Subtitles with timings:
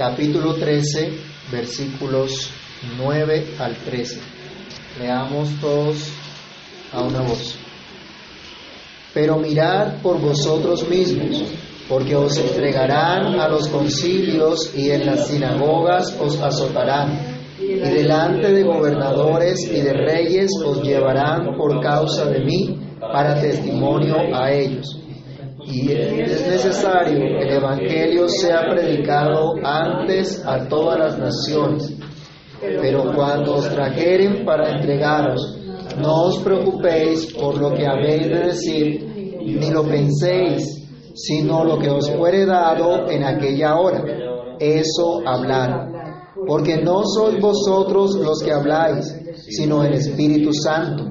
[0.00, 1.12] capítulo 13,
[1.52, 2.50] versículos
[2.96, 4.18] 9 al 13.
[4.98, 6.08] Leamos todos
[6.90, 7.54] a una voz.
[9.12, 11.44] Pero mirad por vosotros mismos,
[11.86, 17.18] porque os entregarán a los concilios y en las sinagogas os azotarán
[17.60, 24.16] y delante de gobernadores y de reyes os llevarán por causa de mí para testimonio
[24.34, 24.96] a ellos.
[25.70, 31.94] Y es necesario que el Evangelio sea predicado antes a todas las naciones.
[32.60, 35.58] Pero cuando os trajeren para entregaros,
[35.98, 40.62] no os preocupéis por lo que habéis de decir, ni lo penséis,
[41.14, 44.02] sino lo que os fuere dado en aquella hora.
[44.58, 45.90] Eso hablar
[46.46, 49.06] porque no sois vosotros los que habláis,
[49.48, 51.04] sino el Espíritu Santo.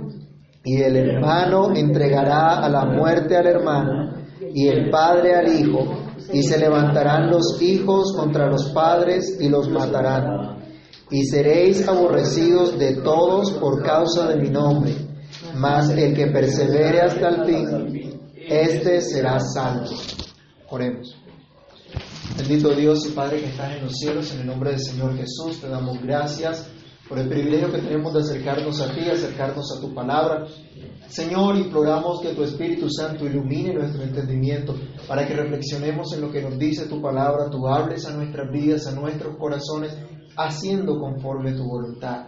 [0.64, 4.19] Y el hermano entregará a la muerte al hermano,
[4.54, 5.86] y el padre al hijo,
[6.32, 10.60] y se levantarán los hijos contra los padres y los matarán.
[11.12, 14.94] Y seréis aborrecidos de todos por causa de mi nombre,
[15.56, 19.90] mas el que persevere hasta el fin, éste será salvo.
[20.70, 21.16] Oremos.
[22.38, 25.60] Bendito Dios y Padre que estás en los cielos, en el nombre del Señor Jesús,
[25.60, 26.68] te damos gracias
[27.10, 30.46] por el privilegio que tenemos de acercarnos a ti, acercarnos a tu palabra.
[31.08, 34.76] Señor, imploramos que tu Espíritu Santo ilumine nuestro entendimiento
[35.08, 38.86] para que reflexionemos en lo que nos dice tu palabra, tú hables a nuestras vidas,
[38.86, 39.98] a nuestros corazones,
[40.38, 42.28] haciendo conforme tu voluntad,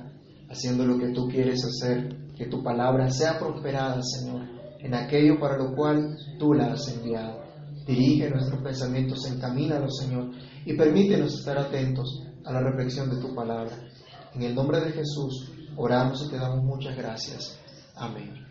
[0.49, 4.47] haciendo lo que tú quieres hacer, que tu palabra sea prosperada, Señor,
[4.79, 7.39] en aquello para lo cual tú la has enviado.
[7.85, 10.31] Dirige nuestros pensamientos, encamínalos, Señor,
[10.65, 13.90] y permítenos estar atentos a la reflexión de tu palabra.
[14.33, 17.59] En el nombre de Jesús oramos y te damos muchas gracias.
[17.95, 18.47] Amén.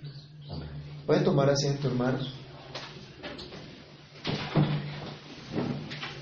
[1.06, 2.34] Pueden tomar asiento, hermanos.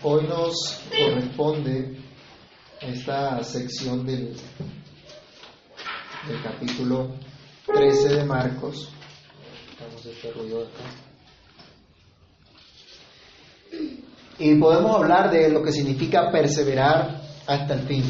[0.05, 2.00] Hoy nos corresponde
[2.81, 4.37] esta sección del,
[6.28, 7.09] del capítulo
[7.67, 8.91] 13 de Marcos.
[9.99, 10.84] Este ruido acá.
[14.38, 18.05] Y podemos hablar de lo que significa perseverar hasta el fin.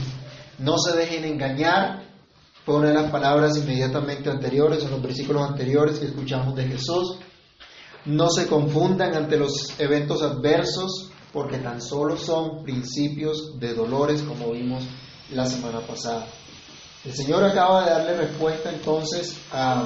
[0.58, 2.02] No se dejen engañar,
[2.64, 7.16] fue una de las palabras inmediatamente anteriores, en los versículos anteriores que escuchamos de Jesús.
[8.04, 14.50] No se confundan ante los eventos adversos, porque tan solo son principios de dolores, como
[14.50, 14.82] vimos
[15.32, 16.26] la semana pasada.
[17.04, 19.84] El Señor acaba de darle respuesta entonces a,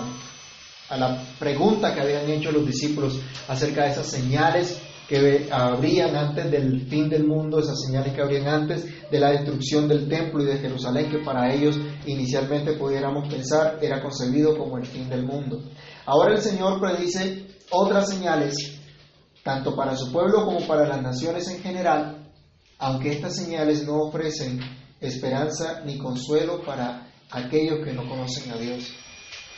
[0.89, 4.79] a la pregunta que habían hecho los discípulos acerca de esas señales
[5.13, 9.87] que habrían antes del fin del mundo, esas señales que habrían antes de la destrucción
[9.87, 14.87] del templo y de Jerusalén, que para ellos inicialmente pudiéramos pensar era concebido como el
[14.87, 15.61] fin del mundo.
[16.07, 18.81] Ahora el Señor predice otras señales,
[19.45, 22.33] tanto para su pueblo como para las naciones en general,
[22.79, 24.61] aunque estas señales no ofrecen
[24.99, 28.91] esperanza ni consuelo para aquellos que no conocen a Dios.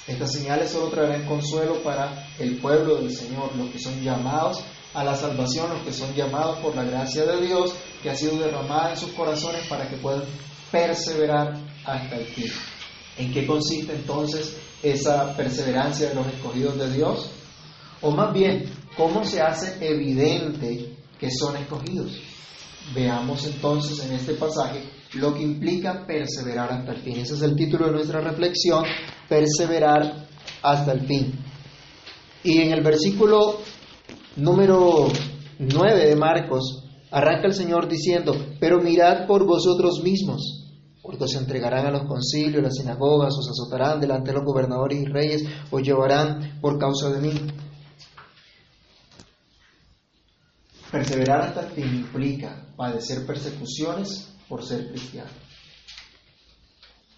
[0.08, 5.04] Estas señales solo traerán consuelo para el pueblo del Señor, los que son llamados a
[5.04, 8.92] la salvación, los que son llamados por la gracia de Dios que ha sido derramada
[8.92, 10.22] en sus corazones para que puedan
[10.70, 12.50] perseverar hasta el fin.
[13.18, 17.30] ¿En qué consiste entonces esa perseverancia de los escogidos de Dios?
[18.00, 18.64] O más bien,
[18.96, 22.12] ¿cómo se hace evidente que son escogidos?
[22.94, 24.82] Veamos entonces en este pasaje
[25.14, 27.18] lo que implica perseverar hasta el fin.
[27.18, 28.84] Ese es el título de nuestra reflexión,
[29.28, 30.26] perseverar
[30.62, 31.32] hasta el fin.
[32.42, 33.60] Y en el versículo
[34.36, 35.08] número
[35.58, 40.64] 9 de Marcos, arranca el Señor diciendo, pero mirad por vosotros mismos,
[41.02, 45.04] porque os entregarán a los concilios, las sinagogas, os azotarán delante de los gobernadores y
[45.04, 47.32] reyes, os llevarán por causa de mí.
[50.90, 55.30] Perseverar hasta el implica padecer persecuciones por ser cristiano.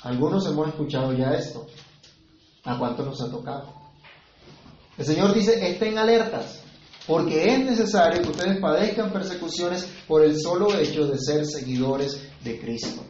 [0.02, 1.66] Algunos hemos escuchado ya esto.
[2.64, 3.72] ¿A cuánto nos ha tocado?
[4.96, 6.62] El Señor dice, estén alertas,
[7.06, 12.58] porque es necesario que ustedes padezcan persecuciones por el solo hecho de ser seguidores de
[12.58, 13.02] Cristo.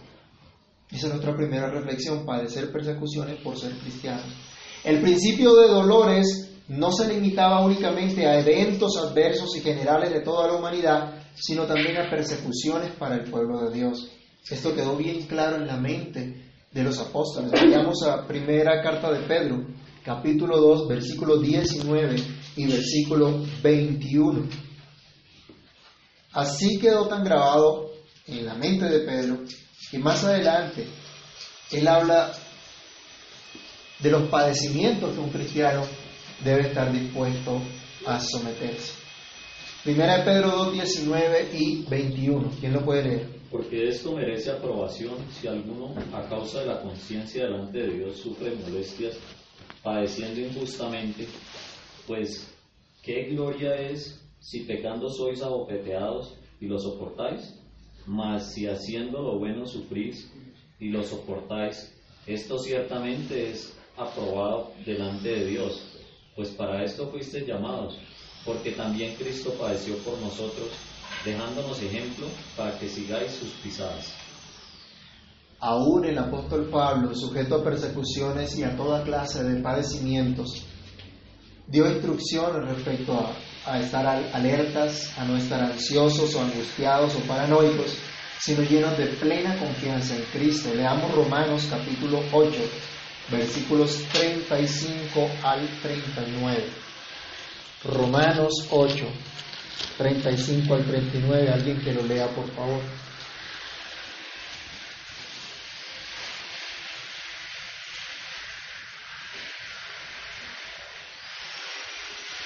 [0.91, 4.27] Esa es nuestra primera reflexión, padecer persecuciones por ser cristianos.
[4.85, 10.47] El principio de dolores no se limitaba únicamente a eventos adversos y generales de toda
[10.47, 14.13] la humanidad, sino también a persecuciones para el pueblo de Dios.
[14.49, 17.51] Esto quedó bien claro en la mente de los apóstoles.
[17.51, 19.67] Vayamos a primera carta de Pedro,
[20.05, 22.17] capítulo 2, versículo 19
[22.57, 24.49] y versículo 21.
[26.33, 27.91] Así quedó tan grabado
[28.27, 29.39] en la mente de Pedro
[29.91, 30.87] que más adelante
[31.71, 32.33] él habla
[34.01, 35.85] de los padecimientos que un cristiano
[36.45, 37.61] debe estar dispuesto
[38.07, 38.93] a someterse.
[39.85, 42.51] Primera de Pedro 2, 19 y 21.
[42.61, 43.37] ¿Quién lo puede leer?
[43.51, 48.55] porque esto merece aprobación si alguno, a causa de la conciencia delante de Dios, sufre
[48.55, 49.15] molestias,
[49.83, 51.27] padeciendo injustamente,
[52.07, 52.47] pues,
[53.03, 57.55] ¿qué gloria es si pecando sois abopeteados y lo soportáis?
[58.07, 60.31] Mas si haciendo lo bueno sufrís
[60.79, 61.93] y lo soportáis,
[62.27, 65.83] esto ciertamente es aprobado delante de Dios,
[66.35, 67.99] pues para esto fuisteis llamados,
[68.45, 70.69] porque también Cristo padeció por nosotros,
[71.25, 72.27] dejándonos ejemplo
[72.57, 74.15] para que sigáis sus pisadas.
[75.59, 80.67] Aún el apóstol Pablo, sujeto a persecuciones y a toda clase de padecimientos,
[81.69, 87.97] dio instrucciones respecto a, a estar alertas, a no estar ansiosos o angustiados o paranoicos,
[88.39, 90.73] sino llenos de plena confianza en Cristo.
[90.75, 92.53] Leamos Romanos capítulo 8,
[93.31, 96.65] versículos 35 al 39.
[97.85, 99.05] Romanos 8,
[99.99, 101.51] 35 al 39.
[101.51, 102.81] Alguien que lo lea, por favor.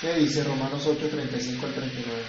[0.00, 2.22] ¿Qué dice Romanos 8, 35 al 39?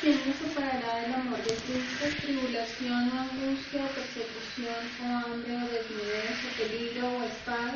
[0.00, 2.06] ¿Quién nos separará del amor de Cristo?
[2.22, 7.74] Tribulación o angustia, persecución o hambre o desnudez o peligro o espada.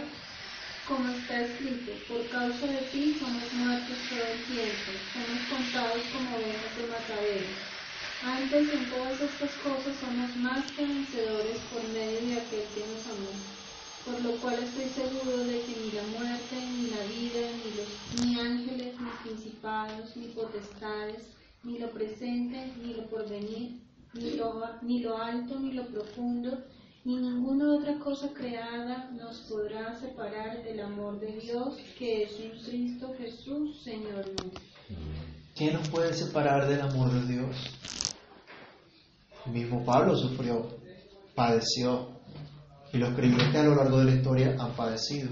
[0.86, 6.36] Como está escrito, por causa de ti somos muertos todo el tiempo, somos contados como
[6.38, 7.50] ovejas de matadero.
[8.22, 13.06] Antes en todas estas cosas somos más que vencedores por medio de aquel que nos
[13.10, 13.57] amó.
[14.04, 18.24] Por lo cual estoy seguro de que ni la muerte, ni la vida, ni los
[18.24, 21.26] ni ángeles, ni principados, ni potestades,
[21.62, 23.80] ni lo presente, ni lo porvenir,
[24.14, 26.58] ni lo, ni lo alto, ni lo profundo,
[27.04, 32.50] ni ninguna otra cosa creada nos podrá separar del amor de Dios que es en
[32.62, 34.62] Cristo Jesús, Señor nuestro.
[35.54, 37.56] ¿Quién nos puede separar del amor de Dios?
[39.46, 40.68] El mismo Pablo sufrió,
[41.34, 42.17] padeció,
[42.92, 45.30] y los creyentes a lo largo de la historia han padecido.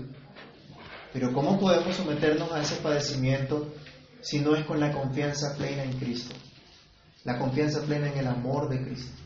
[1.13, 3.73] Pero ¿cómo podemos someternos a ese padecimiento
[4.27, 6.35] si no es con la confianza plena en Cristo.
[7.23, 9.17] La confianza plena en el amor de Cristo.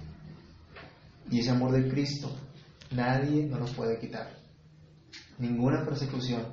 [1.31, 2.31] Y ese amor de Cristo
[2.91, 4.31] nadie nos lo puede quitar.
[5.39, 6.47] Ninguna persecución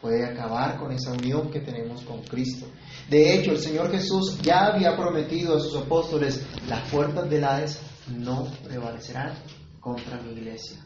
[0.00, 2.66] puede acabar con esa unión que tenemos con Cristo.
[3.10, 7.80] De hecho, el Señor Jesús ya había prometido a sus apóstoles, las puertas del Hades
[8.16, 9.34] no prevalecerán
[9.78, 10.78] contra mi iglesia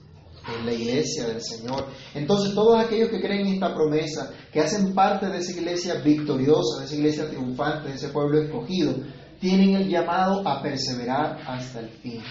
[0.48, 1.86] en la iglesia del Señor.
[2.14, 6.80] Entonces todos aquellos que creen en esta promesa, que hacen parte de esa iglesia victoriosa,
[6.80, 8.94] de esa iglesia triunfante, de ese pueblo escogido,
[9.40, 12.22] tienen el llamado a perseverar hasta el fin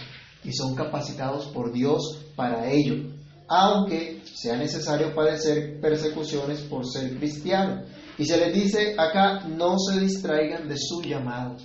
[0.43, 3.09] y son capacitados por Dios para ello,
[3.47, 7.83] aunque sea necesario padecer persecuciones por ser cristiano.
[8.17, 11.57] Y se les dice acá, no se distraigan de su llamado.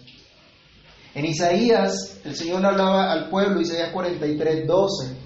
[1.14, 5.16] En Isaías, el Señor hablaba al pueblo, Isaías 43, 12,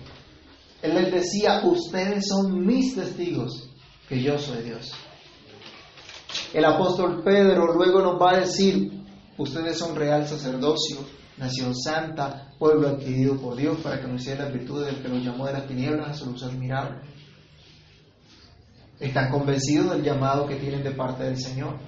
[0.82, 3.70] él les decía, ustedes son mis testigos
[4.08, 4.90] que yo soy Dios.
[6.52, 8.90] El apóstol Pedro luego nos va a decir,
[9.38, 10.98] ustedes son real sacerdocio,
[11.38, 15.46] nación santa, pueblo adquirido por Dios para que anuncien las virtudes del que los llamó
[15.46, 17.00] de las tinieblas a su luz admirable.
[18.98, 21.78] Están convencidos del llamado que tienen de parte del Señor.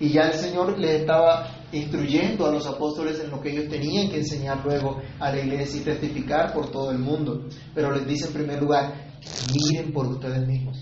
[0.00, 4.10] Y ya el Señor les estaba instruyendo a los apóstoles en lo que ellos tenían
[4.10, 7.46] que enseñar luego a la iglesia y testificar por todo el mundo.
[7.74, 9.18] Pero les dice en primer lugar,
[9.52, 10.78] miren por ustedes mismos.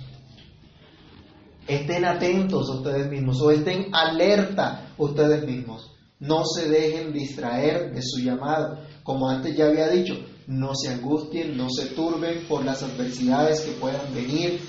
[1.67, 5.91] Estén atentos a ustedes mismos o estén alerta ustedes mismos.
[6.21, 8.79] No se dejen distraer de su llamado.
[9.03, 10.15] Como antes ya había dicho,
[10.47, 14.61] no se angustien, no se turben por las adversidades que puedan venir.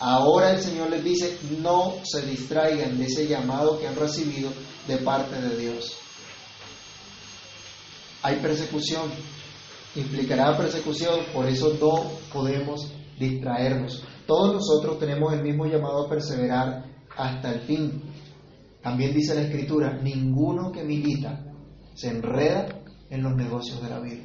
[0.00, 4.50] Ahora el Señor les dice, no se distraigan de ese llamado que han recibido
[4.86, 5.96] de parte de Dios.
[8.22, 9.10] Hay persecución,
[9.94, 14.04] implicará persecución, por eso no podemos distraernos.
[14.26, 16.84] Todos nosotros tenemos el mismo llamado a perseverar
[17.16, 18.02] hasta el fin.
[18.82, 21.44] También dice la Escritura, ninguno que milita
[21.94, 22.68] se enreda
[23.10, 24.22] en los negocios de la vida.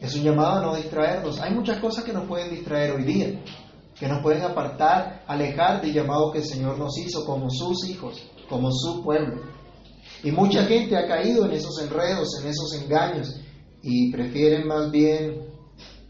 [0.00, 1.40] Es un llamado a no distraernos.
[1.40, 3.40] Hay muchas cosas que nos pueden distraer hoy día,
[3.98, 8.22] que nos pueden apartar, alejar del llamado que el Señor nos hizo como sus hijos
[8.48, 9.42] como su pueblo.
[10.22, 13.40] Y mucha gente ha caído en esos enredos, en esos engaños,
[13.82, 15.46] y prefieren más bien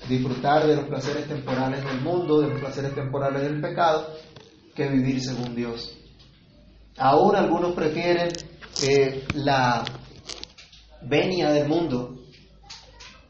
[0.09, 4.07] disfrutar de los placeres temporales del mundo, de los placeres temporales del pecado,
[4.75, 5.97] que vivir según Dios.
[6.99, 8.28] Aún algunos prefieren
[8.83, 9.85] eh, la
[11.02, 12.14] venia del mundo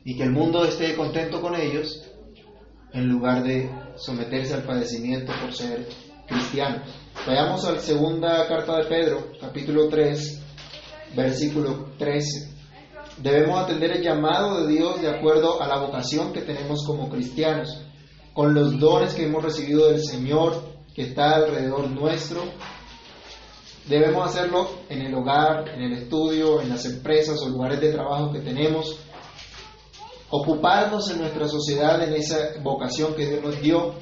[0.05, 2.05] y que el mundo esté contento con ellos
[2.93, 5.87] en lugar de someterse al padecimiento por ser
[6.27, 6.89] cristianos.
[7.27, 10.43] Vayamos a la segunda carta de Pedro, capítulo 3,
[11.15, 12.55] versículo 13.
[13.19, 17.83] Debemos atender el llamado de Dios de acuerdo a la vocación que tenemos como cristianos,
[18.35, 22.43] con los dones que hemos recibido del Señor que está alrededor nuestro.
[23.87, 28.33] Debemos hacerlo en el hogar, en el estudio, en las empresas o lugares de trabajo
[28.33, 28.99] que tenemos.
[30.31, 33.95] Ocuparnos en nuestra sociedad en esa vocación que Dios nos dio,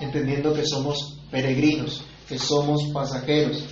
[0.00, 3.64] entendiendo que somos peregrinos, que somos pasajeros,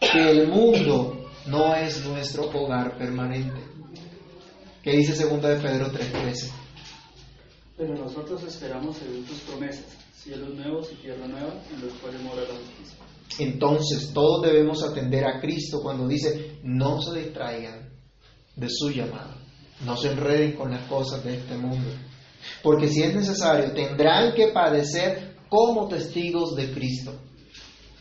[0.00, 3.60] que el mundo no es nuestro hogar permanente.
[4.82, 6.50] ¿Qué dice segunda de Pedro 3:13?
[7.76, 12.42] Pero nosotros esperamos según tus promesas, cielos nuevos y tierra nueva en los cuales mora
[12.42, 12.98] la justicia.
[13.38, 17.90] Entonces todos debemos atender a Cristo cuando dice, no se distraigan
[18.56, 19.34] de su llamado,
[19.84, 21.88] no se enreden con las cosas de este mundo,
[22.62, 27.12] porque si es necesario tendrán que padecer como testigos de Cristo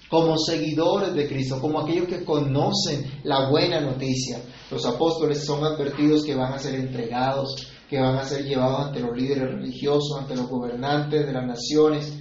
[0.09, 4.41] como seguidores de Cristo, como aquellos que conocen la buena noticia.
[4.71, 9.01] Los apóstoles son advertidos que van a ser entregados, que van a ser llevados ante
[9.01, 12.12] los líderes religiosos, ante los gobernantes de las naciones,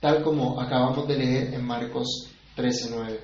[0.00, 3.20] tal como acabamos de leer en Marcos 13:9.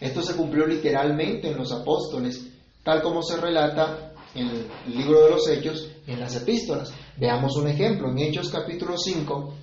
[0.00, 2.40] Esto se cumplió literalmente en los apóstoles,
[2.84, 4.66] tal como se relata en el
[4.96, 6.92] libro de los Hechos y en las epístolas.
[7.16, 9.54] Veamos un ejemplo, en Hechos capítulo 5,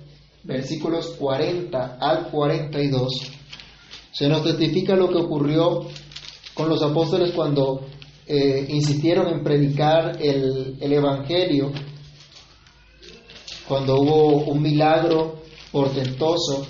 [0.44, 3.36] versículos 40 al 42
[4.16, 5.80] se nos testifica lo que ocurrió
[6.54, 7.86] con los apóstoles cuando
[8.26, 11.70] eh, insistieron en predicar el, el Evangelio,
[13.68, 16.66] cuando hubo un milagro portentoso,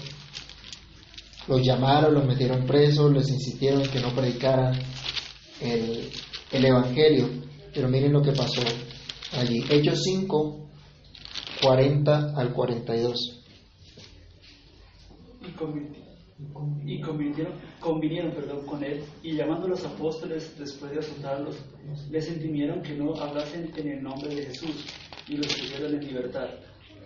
[1.46, 4.76] los llamaron, los metieron presos, les insistieron que no predicaran
[5.60, 6.10] el,
[6.50, 7.28] el Evangelio.
[7.76, 8.62] Pero miren lo que pasó
[9.38, 9.62] allí.
[9.68, 10.70] Hechos 5,
[11.60, 13.44] 40 al 42.
[15.42, 15.46] Y
[16.86, 21.56] y convinieron, convinieron perdón, con él, y llamando a los apóstoles después de azotarlos,
[22.10, 24.86] les intimieron que no hablasen en el nombre de Jesús
[25.28, 26.48] y los pusieron en libertad.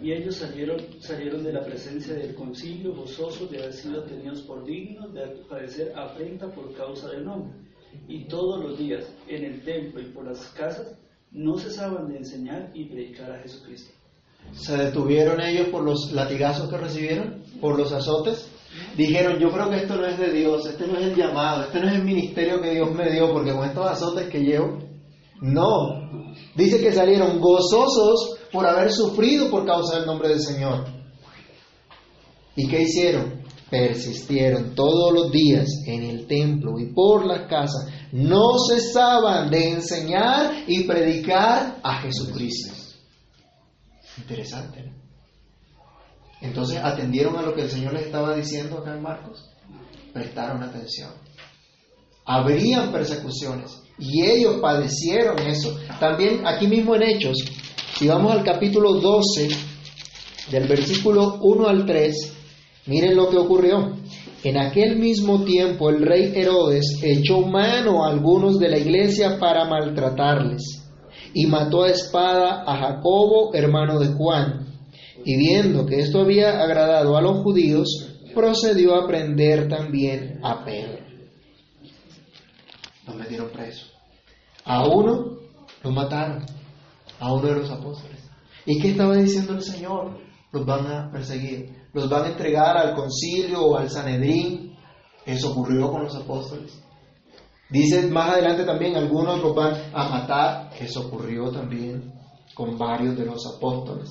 [0.01, 4.65] Y ellos salieron, salieron de la presencia del concilio gozosos de haber sido tenidos por
[4.65, 7.70] dignos de padecer afrenta por causa del nombre.
[8.09, 10.97] Y todos los días, en el templo y por las casas,
[11.31, 13.93] no cesaban de enseñar y predicar a Jesucristo.
[14.53, 17.45] ¿Se detuvieron ellos por los latigazos que recibieron?
[17.61, 18.49] ¿Por los azotes?
[18.97, 21.81] Dijeron, yo creo que esto no es de Dios, este no es el llamado, este
[21.81, 24.79] no es el ministerio que Dios me dio, porque con estos azotes que llevo,
[25.41, 26.35] no.
[26.55, 30.87] Dice que salieron gozosos por haber sufrido por causa del nombre del Señor.
[32.57, 33.40] ¿Y qué hicieron?
[33.71, 37.87] Persistieron todos los días en el templo y por las casas.
[38.13, 42.75] No cesaban de enseñar y predicar a Jesucristo.
[44.19, 44.93] Interesante.
[46.41, 49.49] Entonces atendieron a lo que el Señor les estaba diciendo acá en Marcos.
[50.13, 51.13] Prestaron atención.
[52.25, 55.79] Habrían persecuciones y ellos padecieron eso.
[55.99, 57.37] También aquí mismo en Hechos,
[57.97, 59.49] si vamos al capítulo 12,
[60.51, 62.33] del versículo 1 al 3,
[62.87, 63.97] miren lo que ocurrió.
[64.43, 69.67] En aquel mismo tiempo el rey Herodes echó mano a algunos de la iglesia para
[69.67, 70.63] maltratarles
[71.35, 74.71] y mató a espada a Jacobo, hermano de Juan
[75.25, 81.05] y viendo que esto había agradado a los judíos, procedió a prender también a Pedro.
[83.07, 83.87] Lo metieron preso.
[84.65, 85.39] A uno
[85.83, 86.45] lo mataron,
[87.19, 88.21] a uno de los apóstoles.
[88.67, 90.19] ¿Y qué estaba diciendo el Señor?
[90.53, 94.77] Los van a perseguir, los van a entregar al concilio o al Sanedrín.
[95.25, 96.79] Eso ocurrió con los apóstoles.
[97.69, 100.71] Dice más adelante también, algunos los van a matar.
[100.79, 102.13] Eso ocurrió también
[102.55, 104.11] con varios de los apóstoles.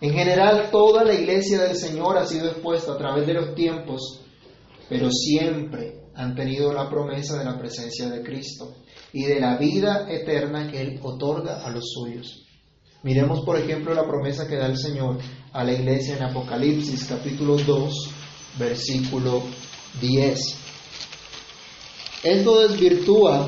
[0.00, 4.20] En general, toda la iglesia del Señor ha sido expuesta a través de los tiempos,
[4.90, 8.74] pero siempre han tenido la promesa de la presencia de Cristo
[9.12, 12.45] y de la vida eterna que Él otorga a los suyos.
[13.06, 15.18] Miremos, por ejemplo, la promesa que da el Señor
[15.52, 18.10] a la iglesia en Apocalipsis capítulo 2,
[18.58, 19.42] versículo
[20.00, 20.40] 10.
[22.24, 23.46] Esto desvirtúa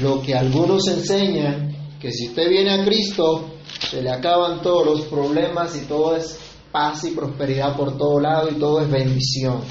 [0.00, 3.56] lo que algunos enseñan, que si usted viene a Cristo,
[3.90, 6.38] se le acaban todos los problemas y todo es
[6.70, 9.62] paz y prosperidad por todo lado y todo es bendición.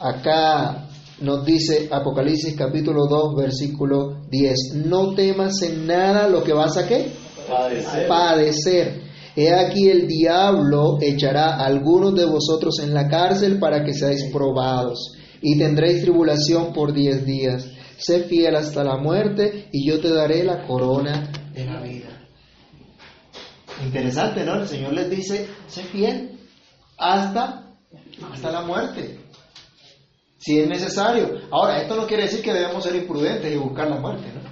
[0.00, 0.88] Acá
[1.20, 6.88] nos dice Apocalipsis capítulo 2 versículo 10, no temas en nada lo que vas a
[6.88, 7.25] qué?
[8.08, 9.02] Padecer.
[9.36, 14.30] He aquí el diablo echará a algunos de vosotros en la cárcel para que seáis
[14.32, 15.12] probados
[15.42, 17.68] y tendréis tribulación por diez días.
[17.98, 22.08] Sé fiel hasta la muerte y yo te daré la corona de la vida.
[23.84, 24.54] Interesante, ¿no?
[24.54, 26.38] El Señor les dice, sé fiel
[26.96, 27.76] hasta,
[28.32, 29.18] hasta la muerte.
[30.38, 31.40] si es necesario.
[31.50, 34.45] Ahora, esto no quiere decir que debemos ser imprudentes y buscar la muerte, ¿no?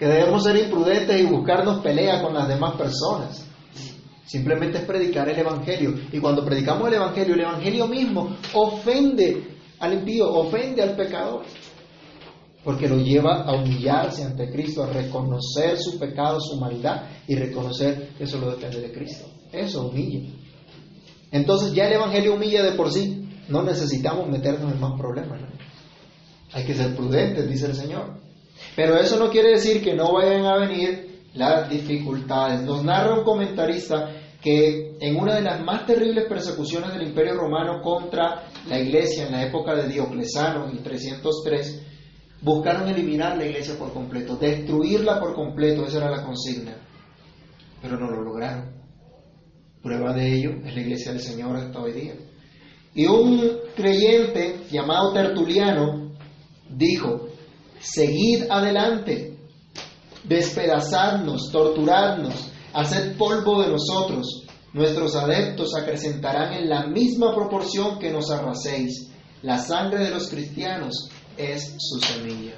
[0.00, 3.46] Que debemos ser imprudentes y buscarnos pelea con las demás personas.
[4.24, 5.92] Simplemente es predicar el Evangelio.
[6.10, 11.42] Y cuando predicamos el Evangelio, el Evangelio mismo ofende al impío, ofende al pecador.
[12.64, 18.14] Porque lo lleva a humillarse ante Cristo, a reconocer su pecado, su maldad y reconocer
[18.16, 19.26] que eso lo depende de Cristo.
[19.52, 20.30] Eso humilla.
[21.30, 23.28] Entonces ya el Evangelio humilla de por sí.
[23.50, 25.40] No necesitamos meternos en más problemas.
[26.54, 28.29] Hay que ser prudentes, dice el Señor.
[28.76, 32.62] Pero eso no quiere decir que no vayan a venir las dificultades.
[32.62, 37.82] Nos narra un comentarista que en una de las más terribles persecuciones del Imperio Romano
[37.82, 41.82] contra la iglesia en la época de Dioclesano, en 303,
[42.40, 46.74] buscaron eliminar la iglesia por completo, destruirla por completo, esa era la consigna,
[47.82, 48.80] pero no lo lograron.
[49.82, 52.14] Prueba de ello es la iglesia del Señor hasta hoy día.
[52.94, 53.40] Y un
[53.76, 56.12] creyente llamado Tertuliano
[56.68, 57.28] dijo,
[57.80, 59.38] seguid adelante,
[60.24, 64.46] despedazadnos, torturadnos, haced polvo de nosotros.
[64.72, 69.10] Nuestros adeptos acrecentarán en la misma proporción que nos arraséis.
[69.42, 72.54] La sangre de los cristianos es su semilla.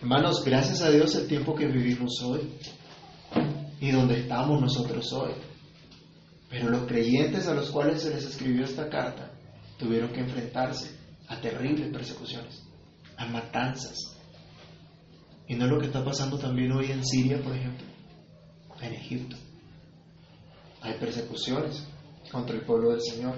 [0.00, 2.52] Hermanos, gracias a Dios el tiempo que vivimos hoy
[3.80, 5.32] y donde estamos nosotros hoy.
[6.48, 9.30] Pero los creyentes a los cuales se les escribió esta carta
[9.78, 10.99] tuvieron que enfrentarse
[11.30, 12.60] a terribles persecuciones,
[13.16, 13.96] a matanzas.
[15.46, 17.86] Y no es lo que está pasando también hoy en Siria, por ejemplo,
[18.82, 19.36] en Egipto.
[20.82, 21.86] Hay persecuciones
[22.32, 23.36] contra el pueblo del Señor.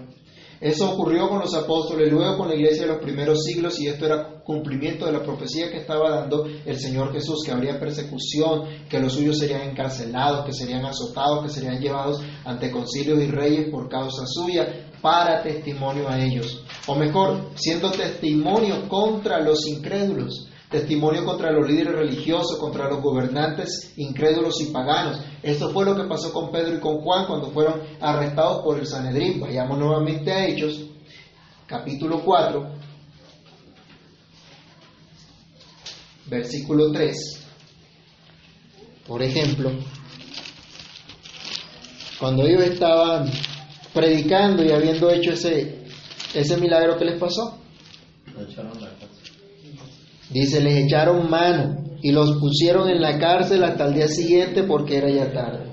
[0.61, 4.07] Eso ocurrió con los apóstoles, luego con la iglesia de los primeros siglos, y esto
[4.07, 9.01] era cumplimiento de la profecía que estaba dando el Señor Jesús, que habría persecución, que
[9.01, 13.89] los suyos serían encarcelados, que serían azotados, que serían llevados ante concilios y reyes por
[13.89, 16.65] causa suya, para testimonio a ellos.
[16.87, 23.93] O mejor, siendo testimonio contra los incrédulos testimonio contra los líderes religiosos, contra los gobernantes
[23.97, 25.21] incrédulos y paganos.
[25.43, 28.87] Esto fue lo que pasó con Pedro y con Juan cuando fueron arrestados por el
[28.87, 29.38] Sanedrín.
[29.38, 30.81] Vayamos nuevamente a Hechos,
[31.67, 32.73] capítulo 4,
[36.27, 37.47] versículo 3.
[39.07, 39.71] Por ejemplo,
[42.19, 43.31] cuando ellos estaban
[43.92, 45.85] predicando y habiendo hecho ese,
[46.35, 47.59] ese milagro que les pasó,
[50.31, 54.96] Dice, les echaron mano y los pusieron en la cárcel hasta el día siguiente porque
[54.96, 55.66] era ya tarde.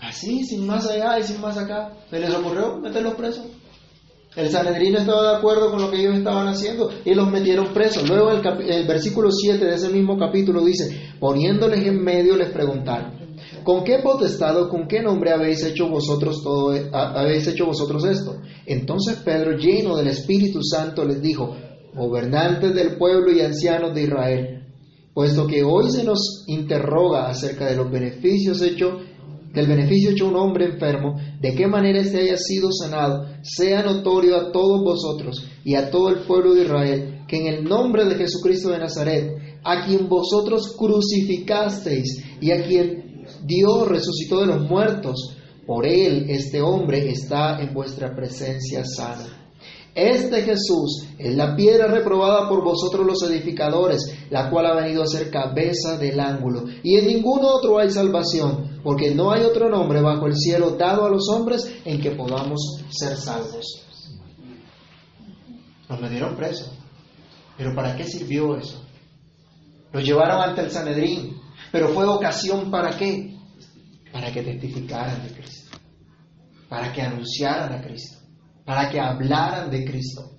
[0.00, 1.92] Así, sin más allá y sin más acá.
[2.10, 3.44] ¿Se les ocurrió meterlos presos?
[4.36, 8.08] El Sanedrín estaba de acuerdo con lo que ellos estaban haciendo y los metieron presos.
[8.08, 13.12] Luego el, el versículo 7 de ese mismo capítulo dice, poniéndoles en medio les preguntaron,
[13.64, 18.04] ¿con qué potestad o con qué nombre habéis hecho vosotros todo, e-, habéis hecho vosotros
[18.04, 18.36] esto?
[18.66, 21.56] Entonces Pedro, lleno del Espíritu Santo, les dijo,
[21.94, 24.62] gobernantes del pueblo y ancianos de Israel,
[25.12, 29.02] puesto que hoy se nos interroga acerca de los beneficios hechos
[29.54, 34.36] del beneficio hecho un hombre enfermo, de qué manera éste haya sido sanado, sea notorio
[34.36, 38.16] a todos vosotros y a todo el pueblo de Israel, que en el nombre de
[38.16, 39.30] Jesucristo de Nazaret,
[39.62, 43.03] a quien vosotros crucificasteis y a quien
[43.44, 49.44] Dios resucitó de los muertos, por él este hombre está en vuestra presencia sana.
[49.94, 55.06] Este Jesús es la piedra reprobada por vosotros los edificadores, la cual ha venido a
[55.06, 56.64] ser cabeza del ángulo.
[56.82, 61.04] Y en ningún otro hay salvación, porque no hay otro nombre bajo el cielo dado
[61.04, 63.84] a los hombres en que podamos ser salvos.
[65.88, 66.72] Nos metieron preso.
[67.56, 68.82] Pero ¿para qué sirvió eso?
[69.92, 71.40] Los llevaron ante el Sanedrín.
[71.70, 73.33] Pero fue ocasión para qué?
[74.14, 75.76] Para que testificaran de Cristo.
[76.70, 78.24] Para que anunciaran a Cristo
[78.64, 80.30] para que hablaran de Cristo.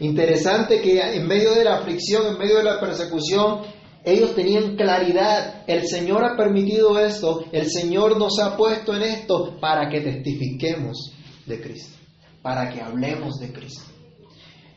[0.00, 3.62] Interesante que en medio de la aflicción, en medio de la persecución,
[4.04, 5.64] ellos tenían claridad.
[5.66, 11.12] El Señor ha permitido esto, el Señor nos ha puesto en esto para que testifiquemos
[11.46, 11.98] de Cristo,
[12.42, 13.90] para que hablemos de Cristo.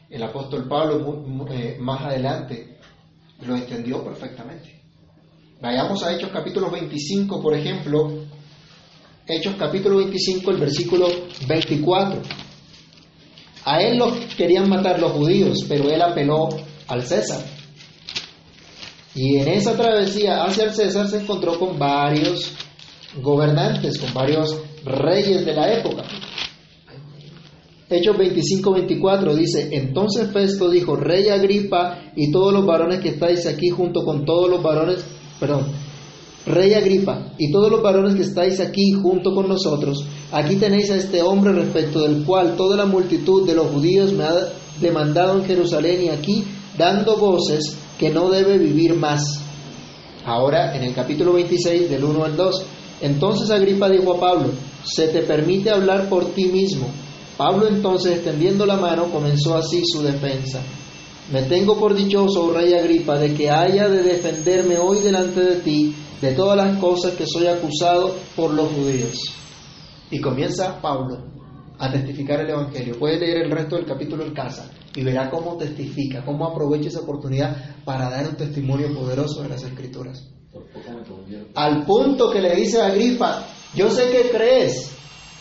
[0.09, 2.77] El apóstol Pablo eh, más adelante
[3.45, 4.78] lo entendió perfectamente.
[5.61, 8.13] Vayamos a Hechos capítulo 25, por ejemplo,
[9.27, 11.09] Hechos capítulo 25, el versículo
[11.49, 12.21] 24.
[13.65, 16.47] A él lo querían matar los judíos, pero él apeló
[16.87, 17.43] al César.
[19.13, 22.53] Y en esa travesía hacia el César se encontró con varios
[23.21, 26.03] gobernantes, con varios reyes de la época.
[27.89, 33.69] Hechos 25-24 dice, entonces Festo dijo, Rey Agripa y todos los varones que estáis aquí
[33.69, 35.03] junto con todos los varones,
[35.39, 35.67] perdón,
[36.45, 40.95] Rey Agripa, y todos los varones que estáis aquí junto con nosotros, aquí tenéis a
[40.95, 44.33] este hombre respecto del cual toda la multitud de los judíos me ha
[44.79, 46.43] demandado en Jerusalén y aquí
[46.77, 49.41] dando voces que no debe vivir más.
[50.25, 52.65] Ahora, en el capítulo 26, del 1 al 2,
[53.01, 54.49] entonces Agripa dijo a Pablo,
[54.83, 56.87] se te permite hablar por ti mismo.
[57.37, 60.61] Pablo entonces, extendiendo la mano, comenzó así su defensa.
[61.31, 65.95] Me tengo por dichoso, rey Agripa, de que haya de defenderme hoy delante de ti
[66.21, 69.21] de todas las cosas que soy acusado por los judíos.
[70.09, 71.29] Y comienza Pablo
[71.77, 72.97] a testificar el Evangelio.
[72.97, 77.01] Puede leer el resto del capítulo en casa y verá cómo testifica, cómo aprovecha esa
[77.01, 80.27] oportunidad para dar un testimonio poderoso de las Escrituras.
[81.53, 84.91] Al punto que le dice a Agripa, yo sé que crees.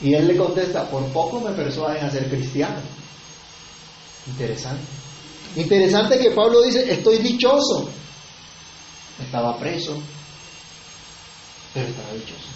[0.02, 2.76] Y él le contesta, por poco me persuaden a ser cristiano.
[4.28, 4.97] Interesante.
[5.58, 7.90] Interesante que Pablo dice, estoy dichoso.
[9.20, 9.96] Estaba preso,
[11.74, 12.46] pero estaba dichoso.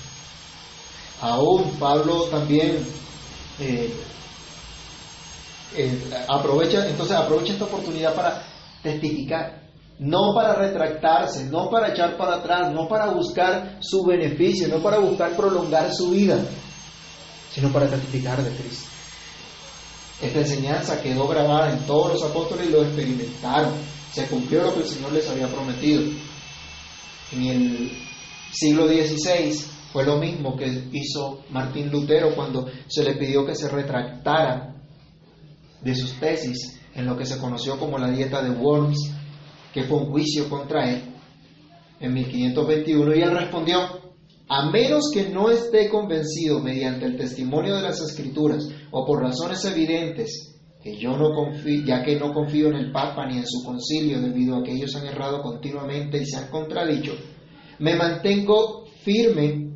[1.20, 2.86] Aún Pablo también
[3.58, 3.92] eh,
[5.74, 8.44] eh, aprovecha, entonces aprovecha esta oportunidad para
[8.84, 9.62] testificar,
[9.98, 15.00] no para retractarse, no para echar para atrás, no para buscar su beneficio, no para
[15.00, 16.38] buscar prolongar su vida,
[17.52, 18.91] sino para testificar de Cristo.
[20.22, 23.72] Esta enseñanza quedó grabada en todos los apóstoles y lo experimentaron.
[24.12, 26.02] Se cumplió lo que el Señor les había prometido.
[27.32, 27.90] En el
[28.52, 29.52] siglo XVI
[29.92, 34.76] fue lo mismo que hizo Martín Lutero cuando se le pidió que se retractara
[35.80, 38.98] de sus tesis en lo que se conoció como la dieta de Worms,
[39.74, 41.02] que fue un juicio contra él
[41.98, 44.01] en 1521, y él respondió,
[44.54, 49.64] a menos que no esté convencido mediante el testimonio de las escrituras o por razones
[49.64, 53.64] evidentes, que yo no confío, ya que no confío en el Papa ni en su
[53.64, 57.14] concilio debido a que ellos han errado continuamente y se han contradicho,
[57.78, 59.70] me mantengo firme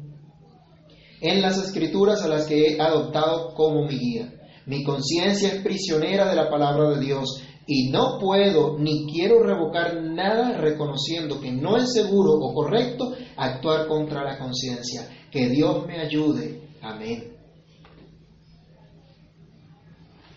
[1.22, 4.30] en las escrituras a las que he adoptado como mi guía.
[4.66, 10.02] Mi conciencia es prisionera de la palabra de Dios y no puedo ni quiero revocar
[10.02, 15.09] nada reconociendo que no es seguro o correcto actuar contra la conciencia.
[15.31, 16.68] Que Dios me ayude.
[16.83, 17.33] Amén.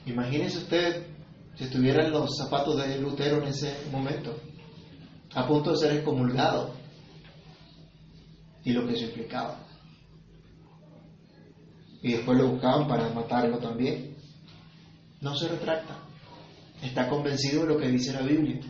[0.05, 1.05] Imagínese usted
[1.55, 4.33] si estuviera en los zapatos de Lutero en ese momento,
[5.35, 6.73] a punto de ser excomulgado
[8.63, 9.59] y lo que eso implicaba.
[12.01, 14.15] Y después lo buscaban para matarlo también.
[15.19, 15.99] No se retracta.
[16.81, 18.61] Está convencido de lo que dice la Biblia.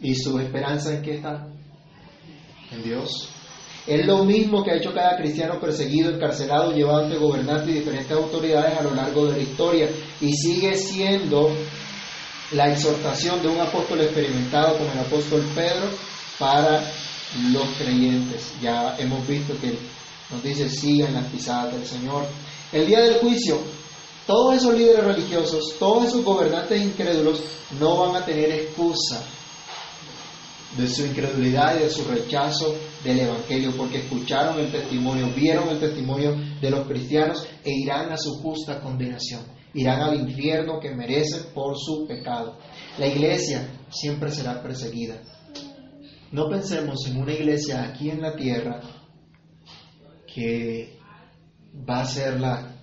[0.00, 1.53] ¿Y su esperanza en qué está?
[2.70, 3.28] En Dios.
[3.86, 8.12] Es lo mismo que ha hecho cada cristiano perseguido, encarcelado, llevado ante gobernantes y diferentes
[8.12, 9.90] autoridades a lo largo de la historia.
[10.22, 11.50] Y sigue siendo
[12.52, 15.90] la exhortación de un apóstol experimentado como el apóstol Pedro
[16.38, 16.82] para
[17.52, 18.54] los creyentes.
[18.62, 19.76] Ya hemos visto que
[20.30, 22.24] nos dice, sigan las pisadas del Señor.
[22.72, 23.58] El día del juicio,
[24.26, 27.42] todos esos líderes religiosos, todos esos gobernantes incrédulos
[27.78, 29.22] no van a tener excusa
[30.76, 35.78] de su incredulidad y de su rechazo del Evangelio, porque escucharon el testimonio, vieron el
[35.78, 39.42] testimonio de los cristianos e irán a su justa condenación,
[39.74, 42.58] irán al infierno que merecen por su pecado.
[42.98, 45.20] La iglesia siempre será perseguida.
[46.32, 48.80] No pensemos en una iglesia aquí en la tierra
[50.26, 50.98] que
[51.88, 52.74] va a ser la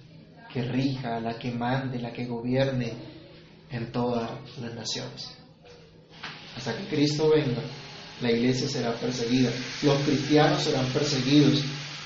[0.54, 2.94] que rija, la que mande, la que gobierne
[3.70, 5.38] en todas las naciones.
[6.56, 7.62] Hasta que Cristo venga,
[8.22, 9.52] la iglesia será perseguida,
[9.84, 11.64] los cristianos serán perseguidos,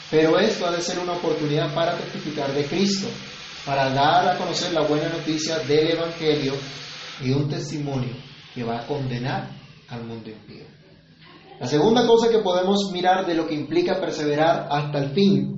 [0.10, 3.08] pero esto ha de ser una oportunidad para testificar de Cristo,
[3.66, 6.54] para dar a conocer la buena noticia del Evangelio
[7.22, 8.16] y un testimonio
[8.54, 9.50] que va a condenar
[9.90, 10.64] al mundo impío.
[11.60, 15.56] La segunda cosa que podemos mirar de lo que implica perseverar hasta el fin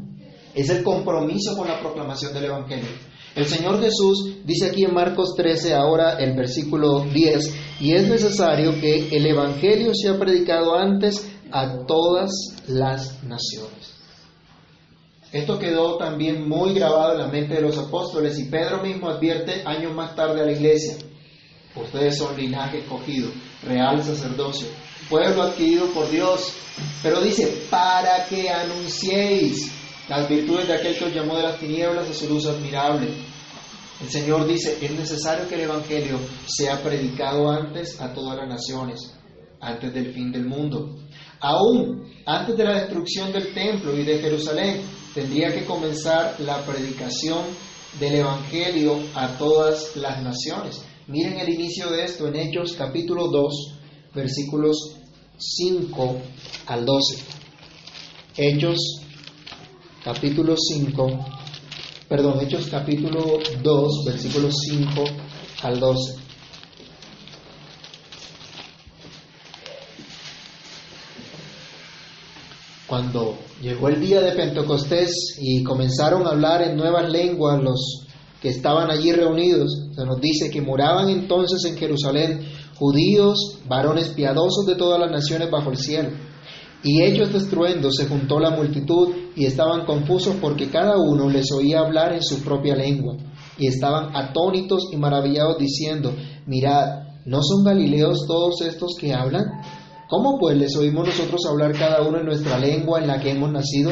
[0.54, 2.90] es el compromiso con la proclamación del Evangelio.
[3.38, 8.74] El Señor Jesús dice aquí en Marcos 13, ahora el versículo 10, y es necesario
[8.82, 12.32] que el Evangelio sea predicado antes a todas
[12.68, 13.96] las naciones.
[15.32, 19.62] Esto quedó también muy grabado en la mente de los apóstoles y Pedro mismo advierte
[19.66, 20.98] años más tarde a la iglesia,
[21.76, 23.30] ustedes son linaje escogido,
[23.64, 24.68] real sacerdocio
[25.10, 26.54] pueblo adquirido por Dios.
[27.02, 29.72] Pero dice, para que anunciéis
[30.08, 33.08] las virtudes de aquel que os llamó de las tinieblas a su luz admirable.
[34.02, 39.14] El Señor dice, es necesario que el Evangelio sea predicado antes a todas las naciones,
[39.60, 40.96] antes del fin del mundo.
[41.40, 44.82] Aún antes de la destrucción del templo y de Jerusalén,
[45.16, 47.40] tendría que comenzar la predicación
[48.00, 50.82] del Evangelio a todas las naciones.
[51.08, 53.80] Miren el inicio de esto en Hechos capítulo 2,
[54.14, 54.78] versículos
[55.38, 56.22] 5
[56.68, 57.24] al 12.
[58.36, 58.78] Hechos
[60.04, 61.37] capítulo 5,
[62.08, 65.04] perdón, Hechos capítulo 2, versículos 5
[65.64, 66.16] al 12.
[72.88, 78.06] Cuando llegó el día de Pentecostés y comenzaron a hablar en nuevas lenguas los
[78.42, 84.66] que estaban allí reunidos, se nos dice que moraban entonces en Jerusalén judíos, varones piadosos
[84.66, 86.12] de todas las naciones bajo el cielo.
[86.84, 91.80] Y ellos destruyendo se juntó la multitud y estaban confusos porque cada uno les oía
[91.80, 93.18] hablar en su propia lengua.
[93.58, 96.14] Y estaban atónitos y maravillados diciendo,
[96.46, 99.46] mirad, ¿no son galileos todos estos que hablan?
[100.08, 103.52] ¿Cómo pues les oímos nosotros hablar cada uno en nuestra lengua en la que hemos
[103.52, 103.92] nacido?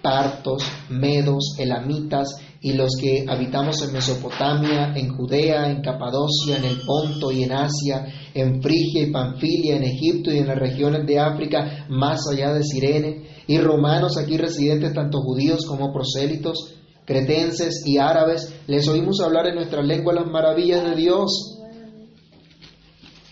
[0.00, 6.80] Partos, medos, elamitas y los que habitamos en Mesopotamia, en Judea, en Capadocia, en el
[6.82, 11.18] Ponto y en Asia, en Frigia y Panfilia, en Egipto y en las regiones de
[11.18, 17.98] África, más allá de Sirene, y romanos aquí residentes, tanto judíos como prosélitos, cretenses y
[17.98, 21.58] árabes, les oímos hablar en nuestra lengua las maravillas de Dios.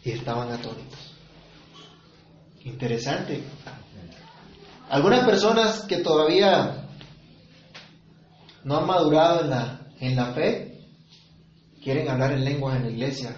[0.04, 1.14] Y estaban atónitos.
[2.64, 3.42] Interesante.
[4.88, 6.84] Algunas personas que todavía
[8.64, 10.74] no han madurado en la, en la fe
[11.83, 13.37] quieren hablar en lenguas en la iglesia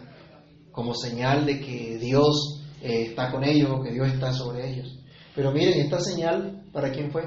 [0.71, 4.99] como señal de que Dios eh, está con ellos o que Dios está sobre ellos.
[5.35, 7.23] Pero miren, esta señal, ¿para quién fue?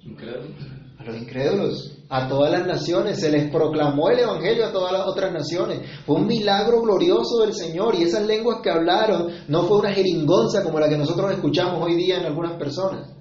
[0.00, 0.56] Incrédulos.
[0.98, 3.20] A los incrédulos, a todas las naciones.
[3.20, 5.88] Se les proclamó el Evangelio a todas las otras naciones.
[6.04, 7.94] Fue un milagro glorioso del Señor.
[7.94, 11.94] Y esas lenguas que hablaron no fue una jeringonza como la que nosotros escuchamos hoy
[11.94, 13.14] día en algunas personas.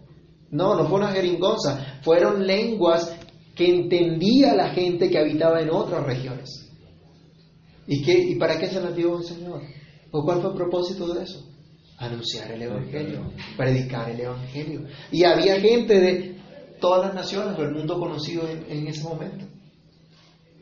[0.50, 2.00] No, no fue una jeringonza.
[2.02, 3.16] Fueron lenguas
[3.58, 6.70] que entendía la gente que habitaba en otras regiones.
[7.88, 9.62] ¿Y, qué, y para qué se dio el Señor?
[10.12, 11.44] ¿O cuál fue el propósito de eso?
[11.98, 14.86] Anunciar el Evangelio, predicar el Evangelio.
[15.12, 16.38] Y había gente de
[16.80, 19.46] todas las naciones del mundo conocido en, en ese momento.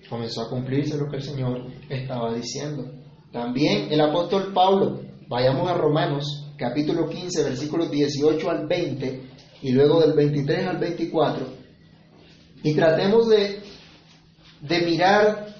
[0.09, 2.89] Comenzó a cumplirse lo que el Señor estaba diciendo.
[3.31, 9.21] También el apóstol Pablo, vayamos a Romanos capítulo 15, versículos 18 al 20
[9.61, 11.64] y luego del 23 al 24,
[12.65, 13.61] y tratemos de,
[14.61, 15.55] de mirar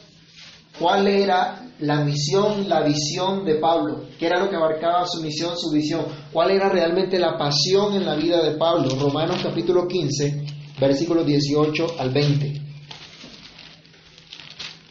[0.80, 5.56] cuál era la misión, la visión de Pablo, qué era lo que abarcaba su misión,
[5.56, 8.90] su visión, cuál era realmente la pasión en la vida de Pablo.
[9.00, 10.46] Romanos capítulo 15,
[10.80, 12.62] versículos 18 al 20.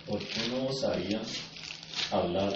[0.07, 1.21] ¿Por qué no osaría
[2.13, 2.53] hablar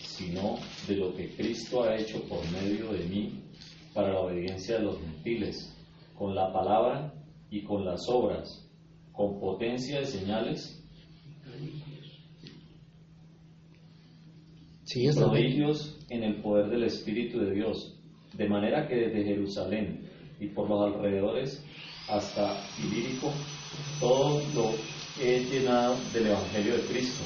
[0.00, 0.58] sino
[0.88, 3.44] de lo que Cristo ha hecho por medio de mí
[3.94, 5.72] para la obediencia de los gentiles,
[6.16, 7.14] con la palabra
[7.48, 8.67] y con las obras,
[9.18, 10.80] con potencia de señales
[14.84, 18.00] Sí, prodigios en el poder del Espíritu de Dios,
[18.32, 20.08] de manera que desde Jerusalén
[20.40, 21.62] y por los alrededores
[22.08, 23.30] hasta Ilírico,
[24.00, 24.70] todo lo
[25.20, 27.24] he llenado del Evangelio de Cristo.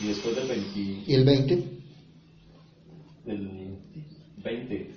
[0.00, 1.64] Y después del 20, ¿Y el 20?
[3.26, 3.78] del
[4.42, 4.90] 20.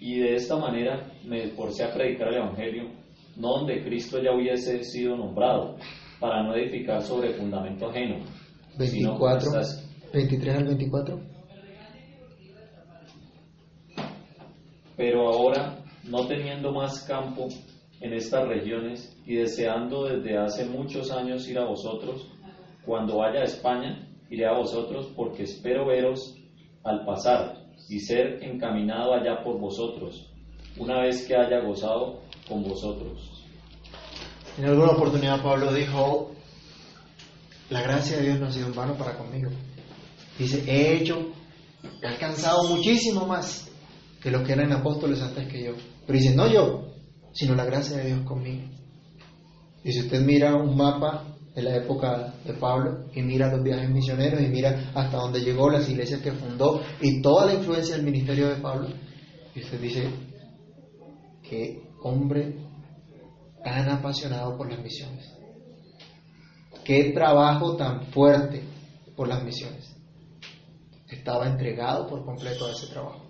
[0.00, 3.03] Y de esta manera me esforcé a predicar el Evangelio,
[3.36, 5.76] no donde Cristo ya hubiese sido nombrado,
[6.20, 8.24] para no edificar sobre fundamento ajeno.
[8.78, 11.20] sino como 24, está es- 23 al 24.
[14.96, 17.48] Pero ahora, no teniendo más campo
[18.00, 22.28] en estas regiones y deseando desde hace muchos años ir a vosotros,
[22.84, 26.36] cuando vaya a España, iré a vosotros porque espero veros
[26.84, 27.56] al pasar
[27.88, 30.30] y ser encaminado allá por vosotros,
[30.78, 33.44] una vez que haya gozado con vosotros.
[34.56, 36.32] En alguna oportunidad Pablo dijo,
[37.70, 39.50] la gracia de Dios no ha sido en vano para conmigo.
[40.38, 41.32] Dice, he hecho,
[42.02, 43.70] he alcanzado muchísimo más
[44.20, 45.72] que los que eran apóstoles antes que yo.
[46.06, 46.94] Pero dice, no yo,
[47.32, 48.68] sino la gracia de Dios conmigo.
[49.82, 53.90] Y si usted mira un mapa de la época de Pablo y mira los viajes
[53.90, 58.04] misioneros y mira hasta dónde llegó, las iglesias que fundó y toda la influencia del
[58.04, 58.88] ministerio de Pablo,
[59.54, 60.08] y usted dice,
[61.42, 62.54] qué hombre
[63.64, 65.32] tan apasionado por las misiones.
[66.84, 68.62] Qué trabajo tan fuerte
[69.16, 69.96] por las misiones.
[71.08, 73.24] Estaba entregado por completo a ese trabajo.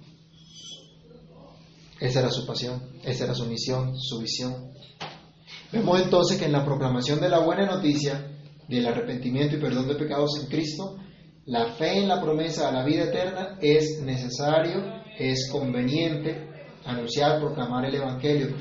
[2.00, 4.72] Esa era su pasión, esa era su misión, su visión.
[5.70, 8.28] Vemos entonces que en la proclamación de la buena noticia
[8.66, 10.96] del arrepentimiento y perdón de pecados en Cristo,
[11.46, 14.82] la fe en la promesa de la vida eterna es necesario,
[15.16, 16.53] es conveniente
[16.84, 18.56] anunciar, proclamar el Evangelio.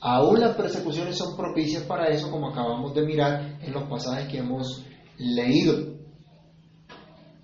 [0.00, 4.38] Aún las persecuciones son propicias para eso, como acabamos de mirar en los pasajes que
[4.38, 4.84] hemos
[5.18, 5.94] leído.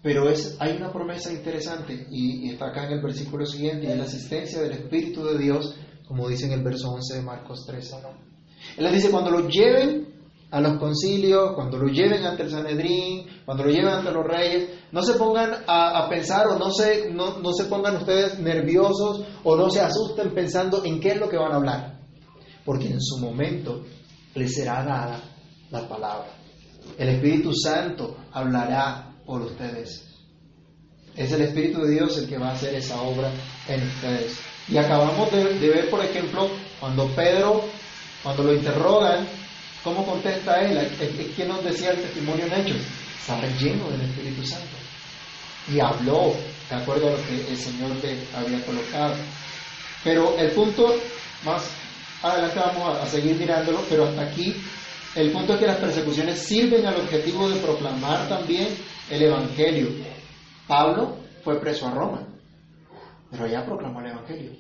[0.03, 3.97] Pero es, hay una promesa interesante y, está acá en el versículo siguiente, y es
[3.97, 5.75] la asistencia del Espíritu de Dios,
[6.07, 7.97] como dice en el verso 11 de Marcos 13.
[8.77, 10.20] Él les dice, cuando lo lleven
[10.51, 14.69] a los concilios, cuando lo lleven ante el Sanedrín, cuando lo lleven ante los reyes,
[14.91, 19.57] no se pongan a, pensar o no se, no, no se pongan ustedes nerviosos o
[19.57, 22.01] no se asusten pensando en qué es lo que van a hablar,
[22.65, 23.85] porque en su momento
[24.35, 25.21] les será dada
[25.71, 26.29] la palabra.
[26.99, 30.07] El Espíritu Santo hablará por ustedes.
[31.17, 33.31] Es el Espíritu de Dios el que va a hacer esa obra
[33.69, 34.39] en ustedes.
[34.69, 37.63] Y acabamos de, ver, por ejemplo, cuando Pedro,
[38.23, 39.27] cuando lo interrogan,
[39.83, 40.89] ¿cómo contesta él?
[41.35, 42.81] ¿Quién nos decía el testimonio en Hechos?
[43.21, 44.77] Estaba lleno del Espíritu Santo.
[45.73, 46.35] Y habló,
[46.69, 49.15] de acuerdo a lo que el Señor le había colocado.
[50.03, 50.95] Pero el punto,
[51.45, 51.71] más
[52.23, 54.55] adelante vamos a seguir mirándolo, pero hasta aquí
[55.15, 58.69] el punto es que las persecuciones sirven al objetivo de proclamar también
[59.11, 59.89] el Evangelio.
[60.69, 62.29] Pablo fue preso a Roma,
[63.31, 64.53] pero ya proclamó el Evangelio.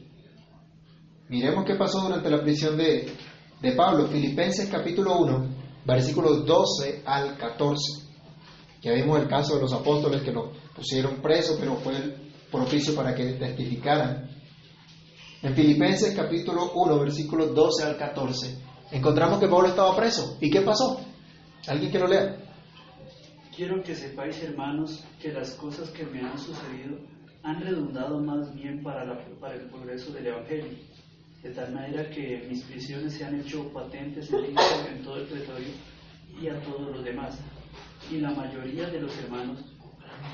[1.28, 3.08] Miremos qué pasó durante la prisión de,
[3.60, 4.06] de Pablo.
[4.06, 5.48] Filipenses capítulo 1,
[5.84, 8.08] versículos 12 al 14.
[8.82, 11.92] Ya vimos el caso de los apóstoles que lo pusieron preso, pero fue
[12.50, 14.28] propicio para que testificaran.
[15.42, 18.58] En Filipenses capítulo 1, versículos 12 al 14,
[18.92, 20.36] encontramos que Pablo estaba preso.
[20.40, 21.00] ¿Y qué pasó?
[21.68, 22.36] ¿Alguien que lo lea?
[23.54, 26.96] Quiero que sepáis, hermanos, que las cosas que me han sucedido
[27.42, 30.78] han redundado más bien para el progreso del Evangelio,
[31.42, 35.68] de tal manera que mis prisiones se han hecho patentes en, todo el territorio
[36.40, 37.38] y a todos los demás.
[38.10, 39.60] Y la mayoría de los hermanos,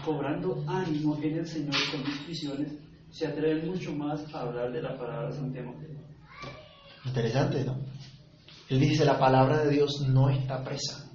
[0.04, 2.72] cobrando ánimo en el Señor con mis prisiones,
[3.10, 5.96] se atreven mucho más a hablar de la palabra San Timoteo.
[7.04, 7.78] Interesante, ¿no?
[8.68, 11.05] Él dice, la palabra de Dios no está presa.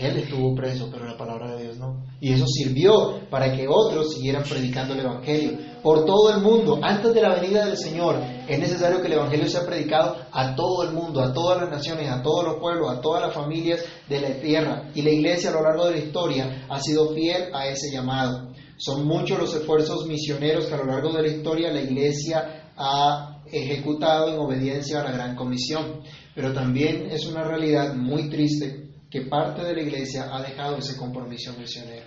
[0.00, 2.06] Él estuvo preso, pero la palabra de Dios no.
[2.20, 6.80] Y eso sirvió para que otros siguieran predicando el Evangelio por todo el mundo.
[6.82, 8.16] Antes de la venida del Señor,
[8.48, 12.10] es necesario que el Evangelio sea predicado a todo el mundo, a todas las naciones,
[12.10, 14.90] a todos los pueblos, a todas las familias de la tierra.
[14.94, 18.52] Y la iglesia a lo largo de la historia ha sido fiel a ese llamado.
[18.78, 23.42] Son muchos los esfuerzos misioneros que a lo largo de la historia la iglesia ha
[23.52, 26.00] ejecutado en obediencia a la gran comisión.
[26.34, 28.79] Pero también es una realidad muy triste
[29.10, 32.06] que parte de la iglesia ha dejado ese compromiso misionero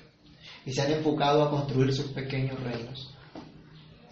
[0.65, 3.13] y se han enfocado a construir sus pequeños reinos.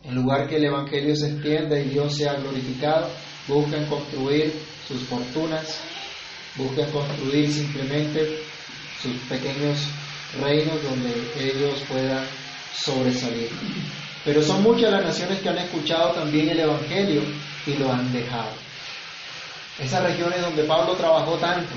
[0.04, 3.08] En lugar que el Evangelio se extienda y Dios sea glorificado,
[3.48, 4.54] buscan construir
[4.88, 5.80] sus fortunas,
[6.58, 8.40] buscan construir simplemente
[9.02, 9.78] sus pequeños
[10.40, 12.26] reinos donde ellos puedan
[12.74, 13.50] sobresalir.
[14.26, 17.22] Pero son muchas las naciones que han escuchado también el Evangelio
[17.66, 18.52] y lo han dejado.
[19.80, 21.74] Esas regiones donde Pablo trabajó tanto,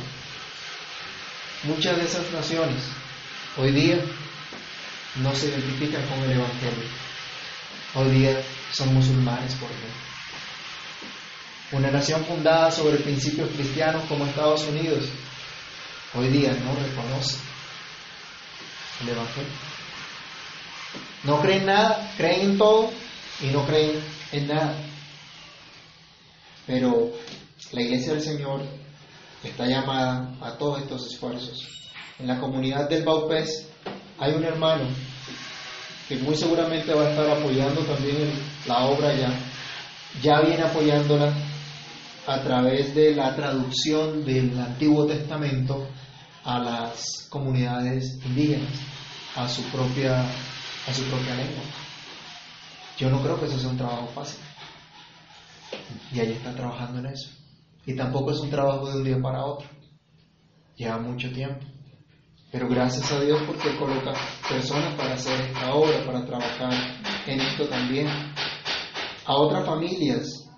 [1.65, 2.83] muchas de esas naciones
[3.57, 3.99] hoy día
[5.17, 6.89] no se identifican con el Evangelio.
[7.95, 10.05] Hoy día son musulmanes, por ejemplo.
[11.73, 15.05] Una nación fundada sobre principios cristianos como Estados Unidos,
[16.15, 17.37] hoy día no reconoce
[19.03, 19.53] el Evangelio.
[21.23, 22.91] No creen nada, creen en todo
[23.41, 23.93] y no creen
[24.33, 24.75] en nada.
[26.67, 27.13] Pero
[27.73, 28.63] la iglesia del Señor
[29.49, 31.67] está llamada a todos estos esfuerzos.
[32.19, 33.69] En la comunidad del Baupés
[34.19, 34.85] hay un hermano
[36.09, 38.31] que muy seguramente va a estar apoyando también
[38.67, 39.33] la obra ya,
[40.23, 41.33] ya viene apoyándola
[42.27, 45.87] a través de la traducción del Antiguo Testamento
[46.45, 48.73] a las comunidades indígenas,
[49.37, 51.65] a su propia a su propia lengua.
[52.99, 54.39] Yo no creo que eso sea un trabajo fácil.
[56.13, 57.31] Y ahí está trabajando en eso.
[57.87, 59.69] Y tampoco es un trabajo de un día para otro.
[60.77, 61.65] Lleva mucho tiempo.
[62.51, 64.13] Pero gracias a Dios porque coloca
[64.49, 66.73] personas para hacer esta obra, para trabajar
[67.27, 68.07] en esto también.
[69.27, 70.49] A otras familias,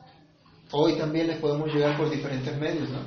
[0.72, 3.00] hoy también les podemos llegar por diferentes medios, ¿no?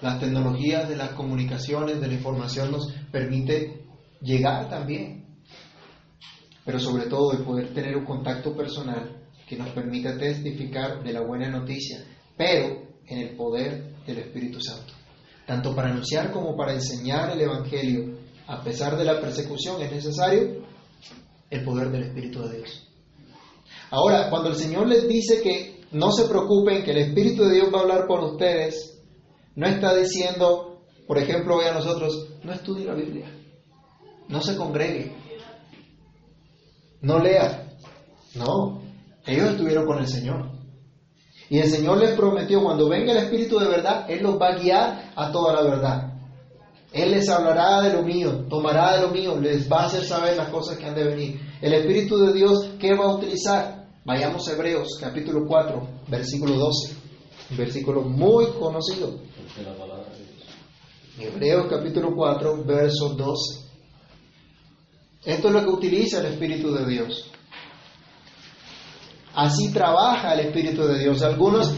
[0.00, 3.84] Las tecnologías de las comunicaciones, de la información nos permite
[4.22, 5.20] llegar también
[6.64, 11.20] pero sobre todo el poder tener un contacto personal que nos permita testificar de la
[11.20, 12.04] buena noticia,
[12.36, 14.94] pero en el poder del Espíritu Santo.
[15.46, 20.64] Tanto para anunciar como para enseñar el Evangelio, a pesar de la persecución, es necesario
[21.50, 22.88] el poder del Espíritu de Dios.
[23.90, 27.68] Ahora, cuando el Señor les dice que no se preocupen, que el Espíritu de Dios
[27.74, 29.02] va a hablar por ustedes,
[29.56, 33.26] no está diciendo, por ejemplo, hoy a nosotros, no estudie la Biblia,
[34.28, 35.12] no se congregue,
[37.00, 37.66] no lea.
[38.34, 38.80] No,
[39.26, 40.59] ellos estuvieron con el Señor.
[41.50, 44.58] Y el Señor les prometió, cuando venga el Espíritu de verdad, Él los va a
[44.58, 46.12] guiar a toda la verdad.
[46.92, 50.36] Él les hablará de lo mío, tomará de lo mío, les va a hacer saber
[50.36, 51.40] las cosas que han de venir.
[51.60, 53.88] El Espíritu de Dios, ¿qué va a utilizar?
[54.04, 56.96] Vayamos a Hebreos capítulo 4, versículo 12.
[57.50, 59.18] Un versículo muy conocido.
[61.18, 63.60] Hebreos capítulo 4, verso 12.
[65.24, 67.29] Esto es lo que utiliza el Espíritu de Dios.
[69.34, 71.22] Así trabaja el Espíritu de Dios.
[71.22, 71.72] Algunos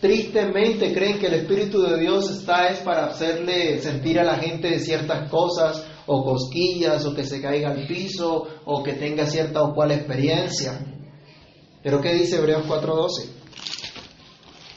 [0.00, 4.78] tristemente creen que el Espíritu de Dios está es para hacerle sentir a la gente
[4.78, 9.74] ciertas cosas o cosquillas o que se caiga al piso o que tenga cierta o
[9.74, 10.80] cual experiencia.
[11.82, 13.28] Pero ¿qué dice Hebreos 4:12?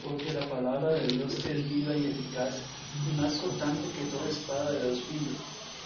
[0.03, 2.61] Porque la palabra de Dios es viva y eficaz
[2.93, 5.37] y más cortante que toda espada de dos filos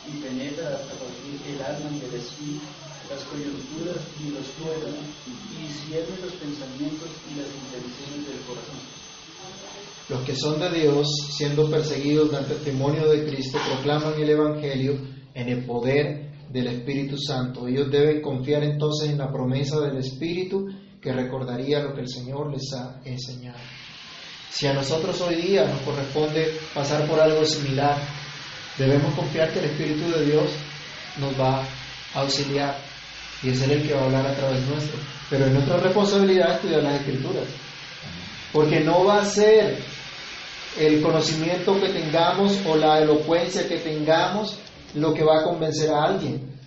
[0.07, 2.65] y penetra hasta partir el alma y el espíritu,
[3.09, 8.97] las coyunturas y los tuétanos y discierne los pensamientos y las intenciones del corazón.
[10.09, 14.97] Los que son de Dios, siendo perseguidos, dan testimonio de Cristo, proclaman el Evangelio
[15.33, 17.67] en el poder del Espíritu Santo.
[17.67, 20.67] Ellos deben confiar entonces en la promesa del Espíritu
[21.01, 23.59] que recordaría lo que el Señor les ha enseñado.
[24.49, 27.97] Si a nosotros hoy día nos corresponde pasar por algo similar,
[28.77, 30.49] debemos confiar que el Espíritu de Dios
[31.19, 31.61] nos va
[32.13, 32.86] a auxiliar
[33.43, 34.99] y es Él el que va a hablar a través nuestro.
[35.29, 37.45] Pero es nuestra responsabilidad estudiar las Escrituras.
[38.53, 39.77] Porque no va a ser
[40.79, 44.57] el conocimiento que tengamos o la elocuencia que tengamos
[44.95, 46.57] lo que va a convencer a alguien.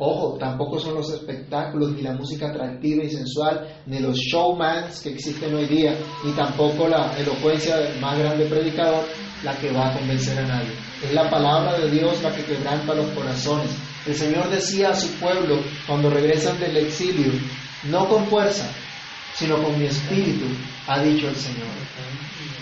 [0.00, 5.10] Ojo, tampoco son los espectáculos, ni la música atractiva y sensual, ni los showmans que
[5.10, 9.04] existen hoy día, ni tampoco la elocuencia del más grande predicador
[9.42, 10.70] la que va a convencer a nadie.
[11.04, 13.70] Es la palabra de Dios la que quebranta los corazones.
[14.08, 17.30] El Señor decía a su pueblo cuando regresan del exilio,
[17.90, 18.66] no con fuerza,
[19.34, 20.46] sino con mi espíritu,
[20.86, 21.68] ha dicho el Señor.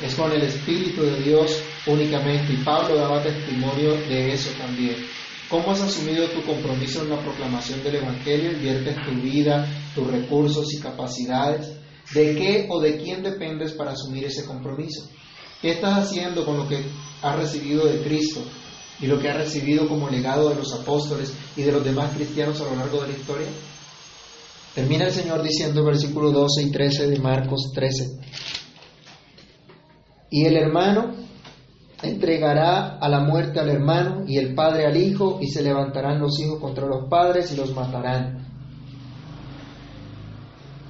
[0.03, 2.53] Es con el espíritu de Dios únicamente.
[2.53, 4.97] Y Pablo daba testimonio de eso también.
[5.49, 8.51] ¿Cómo has asumido tu compromiso en la proclamación del Evangelio?
[8.51, 11.77] ¿Inviertes tu vida, tus recursos y capacidades?
[12.13, 15.09] ¿De qué o de quién dependes para asumir ese compromiso?
[15.63, 16.83] ¿Qué estás haciendo con lo que
[17.23, 18.43] has recibido de Cristo
[19.01, 22.61] y lo que has recibido como legado de los apóstoles y de los demás cristianos
[22.61, 23.49] a lo largo de la historia?
[24.75, 28.19] Termina el Señor diciendo versículo 12 y 13 de Marcos 13.
[30.31, 31.15] Y el hermano
[32.03, 36.39] entregará a la muerte al hermano y el padre al hijo y se levantarán los
[36.41, 38.45] hijos contra los padres y los matarán.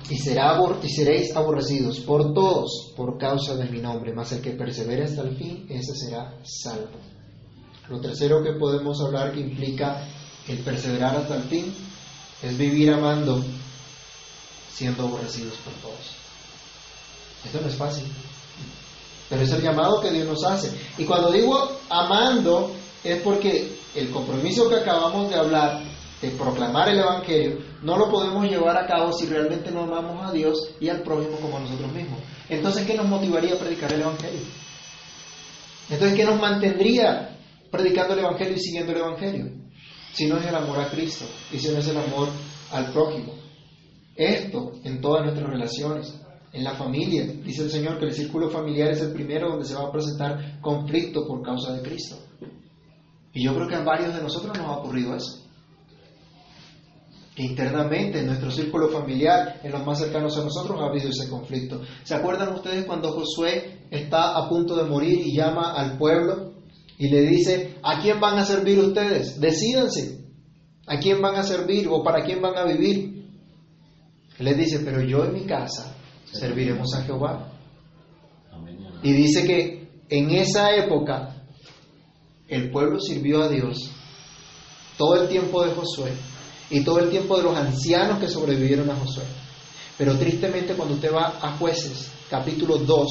[0.09, 4.53] Y, será, y seréis aborrecidos por todos por causa de mi nombre, mas el que
[4.53, 7.16] persevere hasta el fin, ese será salvo.
[7.89, 10.03] Lo tercero que podemos hablar que implica
[10.49, 11.75] el perseverar hasta el fin
[12.43, 13.43] es vivir amando
[14.73, 16.17] siendo aborrecidos por todos.
[17.45, 18.05] Esto no es fácil,
[19.31, 20.71] pero es el llamado que Dios nos hace.
[20.99, 22.73] Y cuando digo amando,
[23.03, 25.83] es porque el compromiso que acabamos de hablar,
[26.21, 30.33] de proclamar el Evangelio, no lo podemos llevar a cabo si realmente no amamos a
[30.33, 32.19] Dios y al prójimo como a nosotros mismos.
[32.49, 34.41] Entonces, ¿qué nos motivaría a predicar el Evangelio?
[35.89, 37.36] Entonces, ¿qué nos mantendría
[37.77, 39.53] predicando el Evangelio y siguiendo el Evangelio?
[40.13, 42.29] Si no es el amor a Cristo y si no es el amor
[42.73, 43.35] al prójimo.
[44.15, 46.15] Esto en todas nuestras relaciones,
[46.53, 47.25] en la familia.
[47.45, 50.61] Dice el Señor que el círculo familiar es el primero donde se va a presentar
[50.61, 52.17] conflicto por causa de Cristo.
[53.35, 55.43] Y yo creo que a varios de nosotros nos ha ocurrido eso.
[57.35, 61.29] Que internamente en nuestro círculo familiar, en los más cercanos a nosotros, ha habido ese
[61.29, 61.83] conflicto.
[62.03, 66.56] ¿Se acuerdan ustedes cuando Josué está a punto de morir y llama al pueblo
[66.99, 69.41] y le dice, ¿a quién van a servir ustedes?
[69.41, 70.25] Decídanse.
[70.87, 73.27] ¿A quién van a servir o para quién van a vivir?
[74.39, 75.95] Les dice, pero yo en mi casa
[76.33, 77.53] serviremos a Jehová.
[79.03, 81.45] Y dice que en esa época
[82.49, 83.91] el pueblo sirvió a Dios
[84.97, 86.13] todo el tiempo de Josué
[86.71, 89.25] y todo el tiempo de los ancianos que sobrevivieron a Josué.
[89.99, 93.07] Pero tristemente cuando usted va a jueces, capítulo 2,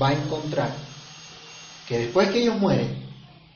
[0.00, 0.85] va a encontrar
[1.88, 3.06] que después que ellos mueren,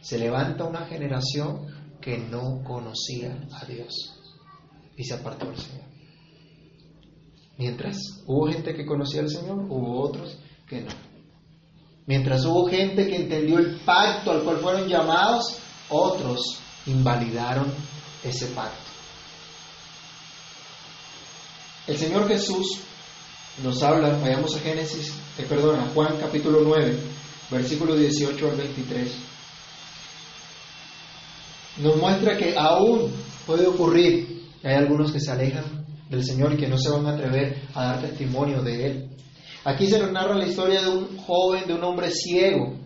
[0.01, 1.66] se levanta una generación
[2.01, 4.18] que no conocía a Dios
[4.97, 5.85] y se apartó del Señor.
[7.59, 10.91] Mientras hubo gente que conocía al Señor, hubo otros que no.
[12.07, 15.59] Mientras hubo gente que entendió el pacto al cual fueron llamados,
[15.91, 17.66] otros invalidaron
[18.24, 18.78] ese pacto.
[21.87, 22.81] El Señor Jesús
[23.62, 26.99] nos habla, vayamos a Génesis, eh, perdón, a Juan capítulo 9,
[27.51, 29.13] versículo 18 al 23.
[31.83, 33.11] Nos muestra que aún
[33.47, 37.15] puede ocurrir, hay algunos que se alejan del Señor y que no se van a
[37.15, 39.11] atrever a dar testimonio de Él.
[39.65, 42.77] Aquí se nos narra la historia de un joven, de un hombre ciego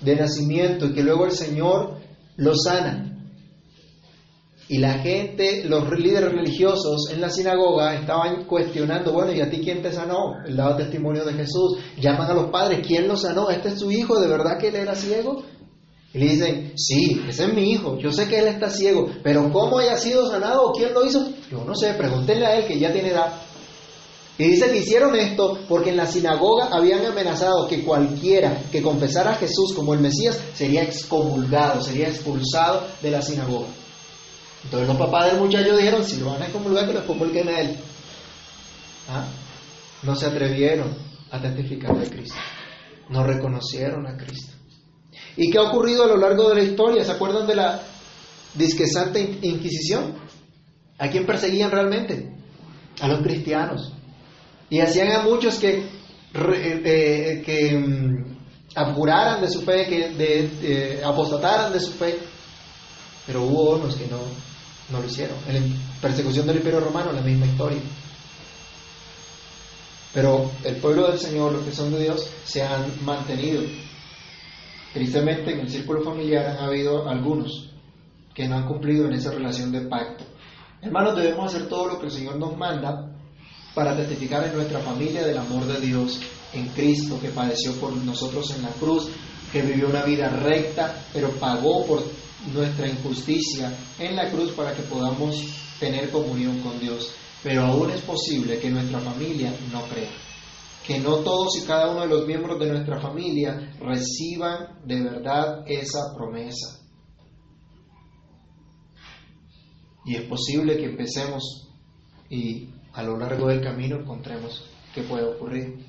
[0.00, 1.98] de nacimiento y que luego el Señor
[2.36, 3.09] lo sana.
[4.72, 9.60] Y la gente, los líderes religiosos en la sinagoga estaban cuestionando, bueno, ¿y a ti
[9.64, 10.44] quién te sanó?
[10.46, 11.78] El dado testimonio de Jesús.
[12.00, 13.50] Llaman a los padres, ¿quién lo sanó?
[13.50, 14.20] ¿Este es su hijo?
[14.20, 15.42] ¿De verdad que él era ciego?
[16.14, 19.50] Y le dicen, sí, ese es mi hijo, yo sé que él está ciego, pero
[19.52, 21.28] ¿cómo haya sido sanado o quién lo hizo?
[21.50, 23.42] Yo no sé, pregúntenle a él que ya tiene edad.
[24.38, 29.32] Y dice que hicieron esto porque en la sinagoga habían amenazado que cualquiera que confesara
[29.32, 33.66] a Jesús como el Mesías sería excomulgado, sería expulsado de la sinagoga.
[34.64, 37.60] Entonces los papás del muchacho dijeron, si lo van a excomulgar, que lo excomulguen a
[37.60, 37.76] él.
[39.08, 39.26] ¿Ah?
[40.02, 40.94] No se atrevieron
[41.30, 42.36] a testificar de Cristo.
[43.08, 44.52] No reconocieron a Cristo.
[45.36, 47.04] ¿Y qué ha ocurrido a lo largo de la historia?
[47.04, 47.82] ¿Se acuerdan de la
[48.54, 50.14] disquesante Inquisición?
[50.98, 52.30] ¿A quién perseguían realmente?
[53.00, 53.92] A los cristianos.
[54.68, 55.82] Y hacían a muchos que, eh,
[56.34, 58.38] eh, que mm,
[58.74, 62.18] apuraran de su fe, que de, apostataran de su fe.
[63.26, 64.18] Pero hubo unos que no,
[64.90, 65.36] no lo hicieron.
[65.48, 67.80] En la persecución del Imperio Romano, la misma historia.
[70.12, 73.62] Pero el pueblo del Señor, los que son de Dios, se han mantenido.
[74.92, 77.70] Tristemente, en el círculo familiar han habido algunos
[78.34, 80.24] que no han cumplido en esa relación de pacto.
[80.82, 83.10] Hermanos, debemos hacer todo lo que el Señor nos manda
[83.74, 86.20] para testificar en nuestra familia del amor de Dios
[86.52, 89.08] en Cristo, que padeció por nosotros en la cruz,
[89.52, 92.02] que vivió una vida recta, pero pagó por
[92.52, 95.36] nuestra injusticia en la cruz para que podamos
[95.78, 97.12] tener comunión con Dios.
[97.42, 100.10] Pero aún es posible que nuestra familia no crea,
[100.86, 105.64] que no todos y cada uno de los miembros de nuestra familia reciban de verdad
[105.66, 106.78] esa promesa.
[110.04, 111.68] Y es posible que empecemos
[112.28, 115.84] y a lo largo del camino encontremos qué puede ocurrir,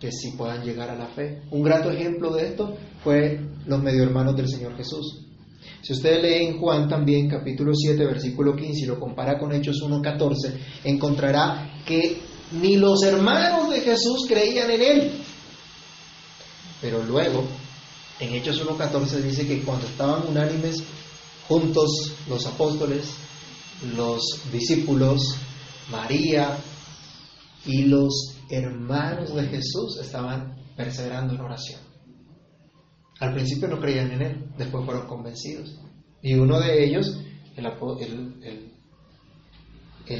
[0.00, 1.42] que si puedan llegar a la fe.
[1.50, 5.29] Un grato ejemplo de esto fue los medio hermanos del Señor Jesús.
[5.82, 9.82] Si usted lee en Juan también capítulo 7 versículo 15 y lo compara con Hechos
[9.82, 10.52] 1.14,
[10.84, 12.20] encontrará que
[12.52, 15.12] ni los hermanos de Jesús creían en él.
[16.80, 17.44] Pero luego,
[18.18, 20.82] en Hechos 1.14 dice que cuando estaban unánimes
[21.48, 23.10] juntos los apóstoles,
[23.96, 25.36] los discípulos,
[25.90, 26.56] María
[27.66, 31.89] y los hermanos de Jesús estaban perseverando en oración.
[33.20, 35.78] Al principio no creían en Él, después fueron convencidos.
[36.22, 37.20] Y uno de ellos,
[37.56, 37.66] el,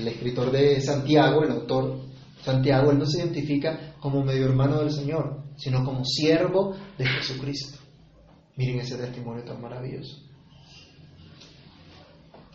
[0.09, 1.99] escritor de Santiago, el autor
[2.43, 7.79] Santiago, él no se identifica como medio hermano del Señor, sino como siervo de Jesucristo.
[8.57, 10.17] Miren ese testimonio tan maravilloso.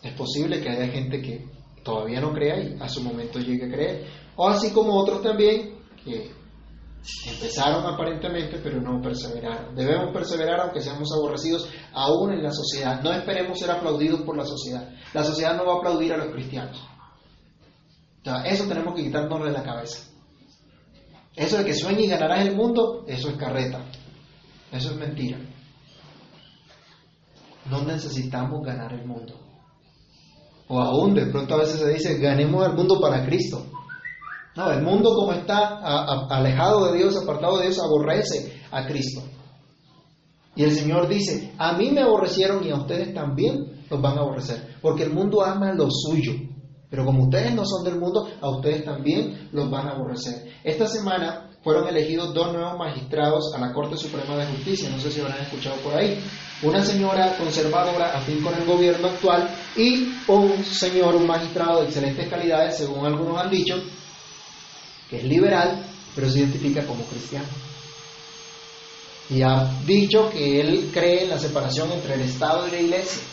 [0.01, 1.45] Es posible que haya gente que
[1.83, 4.05] todavía no crea y a su momento llegue a creer.
[4.35, 6.31] O así como otros también que
[7.27, 9.75] empezaron aparentemente pero no perseveraron.
[9.75, 13.01] Debemos perseverar aunque seamos aborrecidos aún en la sociedad.
[13.01, 14.89] No esperemos ser aplaudidos por la sociedad.
[15.13, 16.81] La sociedad no va a aplaudir a los cristianos.
[18.45, 20.09] eso tenemos que quitarnos de la cabeza.
[21.35, 23.83] Eso de que sueñes y ganarás el mundo, eso es carreta.
[24.71, 25.37] Eso es mentira.
[27.69, 29.33] No necesitamos ganar el mundo.
[30.67, 33.65] O aún de pronto a veces se dice, ganemos el mundo para Cristo.
[34.55, 35.79] No, el mundo como está
[36.29, 39.21] alejado de Dios, apartado de Dios, aborrece a Cristo.
[40.55, 44.21] Y el Señor dice, a mí me aborrecieron y a ustedes también los van a
[44.21, 46.31] aborrecer, porque el mundo ama lo suyo.
[46.89, 50.49] Pero como ustedes no son del mundo, a ustedes también los van a aborrecer.
[50.63, 55.11] Esta semana fueron elegidos dos nuevos magistrados a la Corte Suprema de Justicia, no sé
[55.11, 56.23] si habrán escuchado por ahí.
[56.63, 62.29] Una señora conservadora afín con el gobierno actual y un señor, un magistrado de excelentes
[62.29, 63.75] calidades, según algunos han dicho,
[65.09, 67.47] que es liberal, pero se identifica como cristiano.
[69.29, 73.23] Y ha dicho que él cree en la separación entre el Estado y la Iglesia.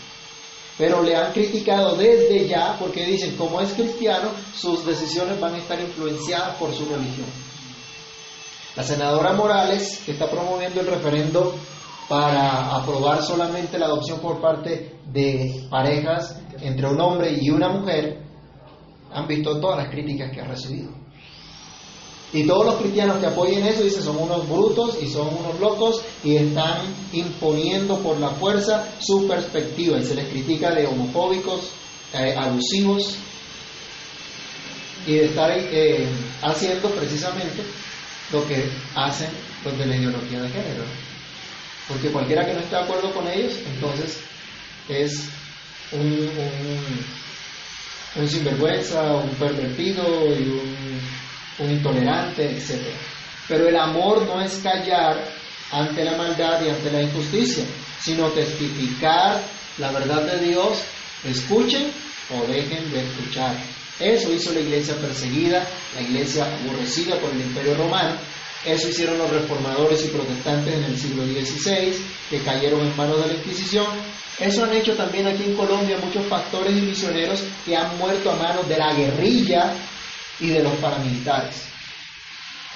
[0.78, 5.58] Pero le han criticado desde ya porque dicen, como es cristiano, sus decisiones van a
[5.58, 7.26] estar influenciadas por su religión.
[8.74, 11.54] La senadora Morales, que está promoviendo el referendo
[12.08, 18.22] para aprobar solamente la adopción por parte de parejas entre un hombre y una mujer,
[19.12, 21.01] han visto todas las críticas que ha recibido.
[22.32, 26.02] Y todos los cristianos que apoyen eso dicen son unos brutos y son unos locos
[26.24, 31.68] y están imponiendo por la fuerza su perspectiva y se les critica de homofóbicos,
[32.14, 33.16] eh, abusivos
[35.06, 36.06] y de estar eh,
[36.42, 37.62] haciendo precisamente
[38.32, 38.64] lo que
[38.94, 39.28] hacen
[39.64, 40.84] los de la ideología de género.
[41.88, 44.18] Porque cualquiera que no esté de acuerdo con ellos, entonces
[44.88, 45.28] es
[45.92, 46.30] un,
[48.26, 50.02] sinvergüenza, un pervertido
[50.38, 51.00] y un,
[51.58, 52.80] un intolerante, etc.
[53.48, 55.22] Pero el amor no es callar
[55.70, 57.64] ante la maldad y ante la injusticia,
[58.00, 59.40] sino testificar
[59.78, 60.82] la verdad de Dios
[61.24, 61.90] escuchen
[62.30, 63.56] o dejen de escuchar.
[63.98, 68.16] Eso hizo la iglesia perseguida, la iglesia aborrecida por el imperio romano.
[68.64, 71.94] Eso hicieron los reformadores y protestantes en el siglo XVI,
[72.30, 73.86] que cayeron en manos de la Inquisición.
[74.38, 78.36] Eso han hecho también aquí en Colombia muchos pastores y misioneros que han muerto a
[78.36, 79.74] manos de la guerrilla
[80.40, 81.64] y de los paramilitares.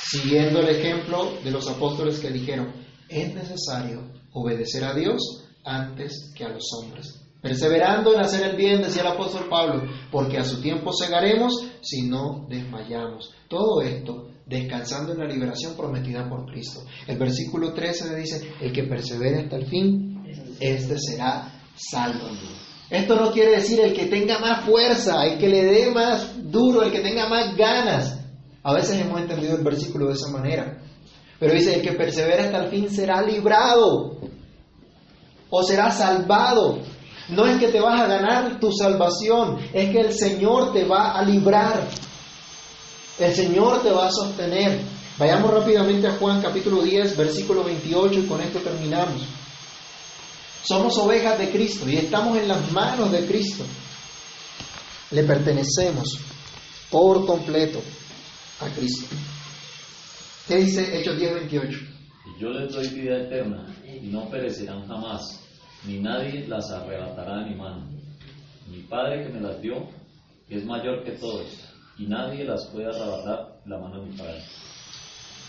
[0.00, 2.72] Siguiendo el ejemplo de los apóstoles que dijeron,
[3.08, 7.22] es necesario obedecer a Dios antes que a los hombres.
[7.42, 12.08] Perseverando en hacer el bien, decía el apóstol Pablo, porque a su tiempo cegaremos si
[12.08, 13.32] no desmayamos.
[13.48, 16.84] Todo esto descansando en la liberación prometida por Cristo.
[17.06, 20.24] El versículo 13 le dice, el que persevere hasta el fin,
[20.60, 22.28] este será salvo.
[22.90, 26.82] Esto no quiere decir el que tenga más fuerza, el que le dé más duro,
[26.82, 28.20] el que tenga más ganas.
[28.62, 30.78] A veces hemos entendido el versículo de esa manera.
[31.38, 34.16] Pero dice, el que persevera hasta el fin será librado
[35.50, 36.78] o será salvado.
[37.28, 41.18] No es que te vas a ganar tu salvación, es que el Señor te va
[41.18, 41.88] a librar.
[43.18, 44.80] El Señor te va a sostener.
[45.18, 49.22] Vayamos rápidamente a Juan capítulo 10, versículo 28 y con esto terminamos.
[50.66, 53.62] Somos ovejas de Cristo y estamos en las manos de Cristo.
[55.12, 56.18] Le pertenecemos
[56.90, 57.80] por completo
[58.60, 59.14] a Cristo.
[60.48, 61.78] ¿Qué dice Hechos 10, 28?
[62.26, 65.40] Y yo les doy vida eterna y no perecerán jamás,
[65.84, 67.86] ni nadie las arrebatará de mi mano.
[68.68, 69.88] Mi Padre que me las dio
[70.48, 71.46] es mayor que todos,
[71.96, 74.42] y nadie las puede arrebatar la mano de mi Padre.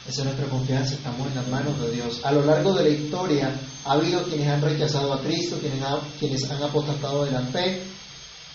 [0.07, 2.21] Esa es nuestra confianza, estamos en las manos de Dios.
[2.23, 3.51] A lo largo de la historia
[3.83, 7.81] ha habido quienes han rechazado a Cristo, quienes han, apostatado de la fe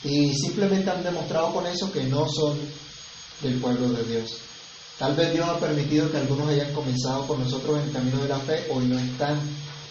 [0.02, 2.58] y simplemente han demostrado con eso que no son
[3.42, 4.38] del pueblo de Dios.
[4.98, 8.28] Tal vez Dios ha permitido que algunos hayan comenzado con nosotros en el camino de
[8.28, 9.38] la fe, hoy no están.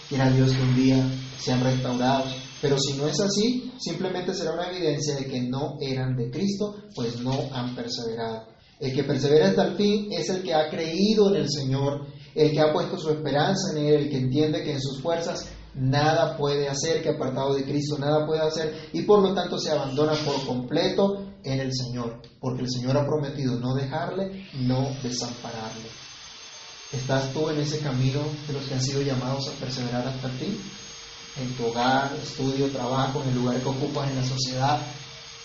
[0.10, 1.06] Quiera Dios que un día
[1.40, 2.34] sean restaurados.
[2.60, 6.76] Pero si no es así, simplemente será una evidencia de que no eran de Cristo,
[6.96, 8.51] pues no han perseverado.
[8.82, 12.52] El que persevera hasta el fin es el que ha creído en el Señor, el
[12.52, 16.36] que ha puesto su esperanza en Él, el que entiende que en sus fuerzas nada
[16.36, 20.14] puede hacer, que apartado de Cristo nada puede hacer, y por lo tanto se abandona
[20.26, 25.90] por completo en el Señor, porque el Señor ha prometido no dejarle, no desampararle.
[26.92, 30.34] ¿Estás tú en ese camino de los que han sido llamados a perseverar hasta el
[30.34, 30.62] fin?
[31.40, 34.82] En tu hogar, estudio, trabajo, en el lugar que ocupas en la sociedad,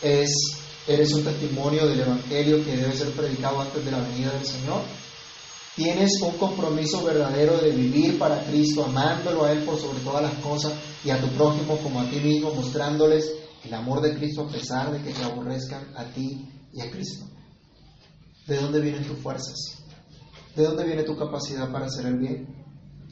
[0.03, 0.31] es,
[0.87, 4.83] eres un testimonio del Evangelio que debe ser predicado antes de la venida del Señor.
[5.75, 10.35] Tienes un compromiso verdadero de vivir para Cristo, amándolo a Él por sobre todas las
[10.35, 10.73] cosas
[11.05, 13.31] y a tu prójimo como a ti mismo, mostrándoles
[13.65, 17.27] el amor de Cristo a pesar de que te aborrezcan a ti y a Cristo.
[18.47, 19.83] ¿De dónde vienen tus fuerzas?
[20.55, 22.65] ¿De dónde viene tu capacidad para hacer el bien?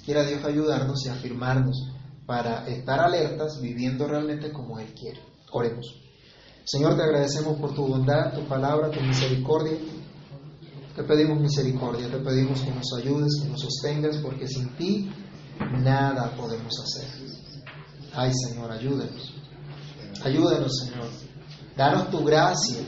[0.05, 1.91] Quiera Dios ayudarnos y afirmarnos
[2.25, 5.21] para estar alertas viviendo realmente como Él quiere.
[5.51, 6.04] Oremos.
[6.65, 9.77] Señor, te agradecemos por tu bondad, tu palabra, tu misericordia.
[10.97, 15.11] Te pedimos misericordia, te pedimos que nos ayudes, que nos sostengas, porque sin ti
[15.83, 17.09] nada podemos hacer.
[18.15, 19.35] Ay Señor, ayúdanos.
[20.25, 21.09] Ayúdanos, Señor.
[21.77, 22.79] Danos tu gracia.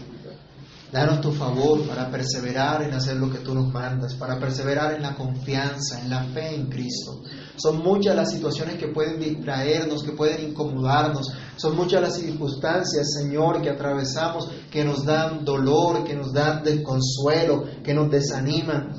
[0.93, 5.03] Danos tu favor para perseverar en hacer lo que tú nos mandas, para perseverar en
[5.03, 7.23] la confianza, en la fe en Cristo.
[7.57, 11.33] Son muchas las situaciones que pueden distraernos, que pueden incomodarnos.
[11.57, 17.65] Son muchas las circunstancias, Señor, que atravesamos, que nos dan dolor, que nos dan desconsuelo,
[17.83, 18.91] que nos desaniman.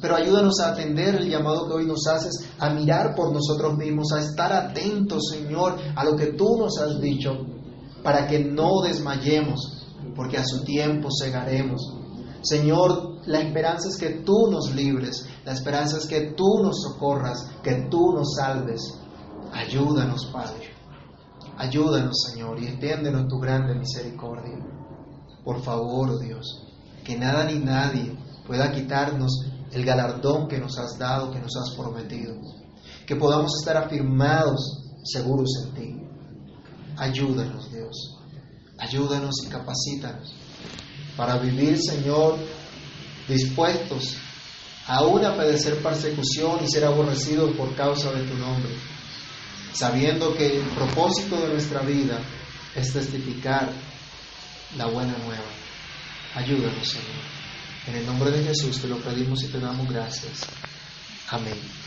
[0.00, 4.12] Pero ayúdanos a atender el llamado que hoy nos haces, a mirar por nosotros mismos,
[4.12, 7.30] a estar atentos, Señor, a lo que tú nos has dicho,
[8.02, 9.86] para que no desmayemos,
[10.16, 11.80] porque a su tiempo cegaremos.
[12.42, 17.50] Señor, la esperanza es que tú nos libres, la esperanza es que tú nos socorras,
[17.62, 18.80] que tú nos salves.
[19.52, 20.70] Ayúdanos, Padre.
[21.56, 24.58] Ayúdanos, Señor, y extiéndenos tu grande misericordia.
[25.44, 26.66] Por favor, Dios,
[27.04, 28.16] que nada ni nadie
[28.46, 32.34] pueda quitarnos el galardón que nos has dado, que nos has prometido.
[33.06, 36.06] Que podamos estar afirmados, seguros en ti.
[36.96, 38.18] Ayúdanos, Dios.
[38.78, 40.34] Ayúdanos y capacítanos
[41.16, 42.36] para vivir, Señor,
[43.28, 44.16] dispuestos
[44.86, 48.72] aún a padecer persecución y ser aborrecidos por causa de tu nombre,
[49.72, 52.20] sabiendo que el propósito de nuestra vida
[52.74, 53.72] es testificar
[54.76, 55.44] la buena nueva.
[56.34, 57.32] Ayúdanos, Señor.
[57.86, 60.46] En el nombre de Jesús te lo pedimos y te damos gracias.
[61.30, 61.81] Amén.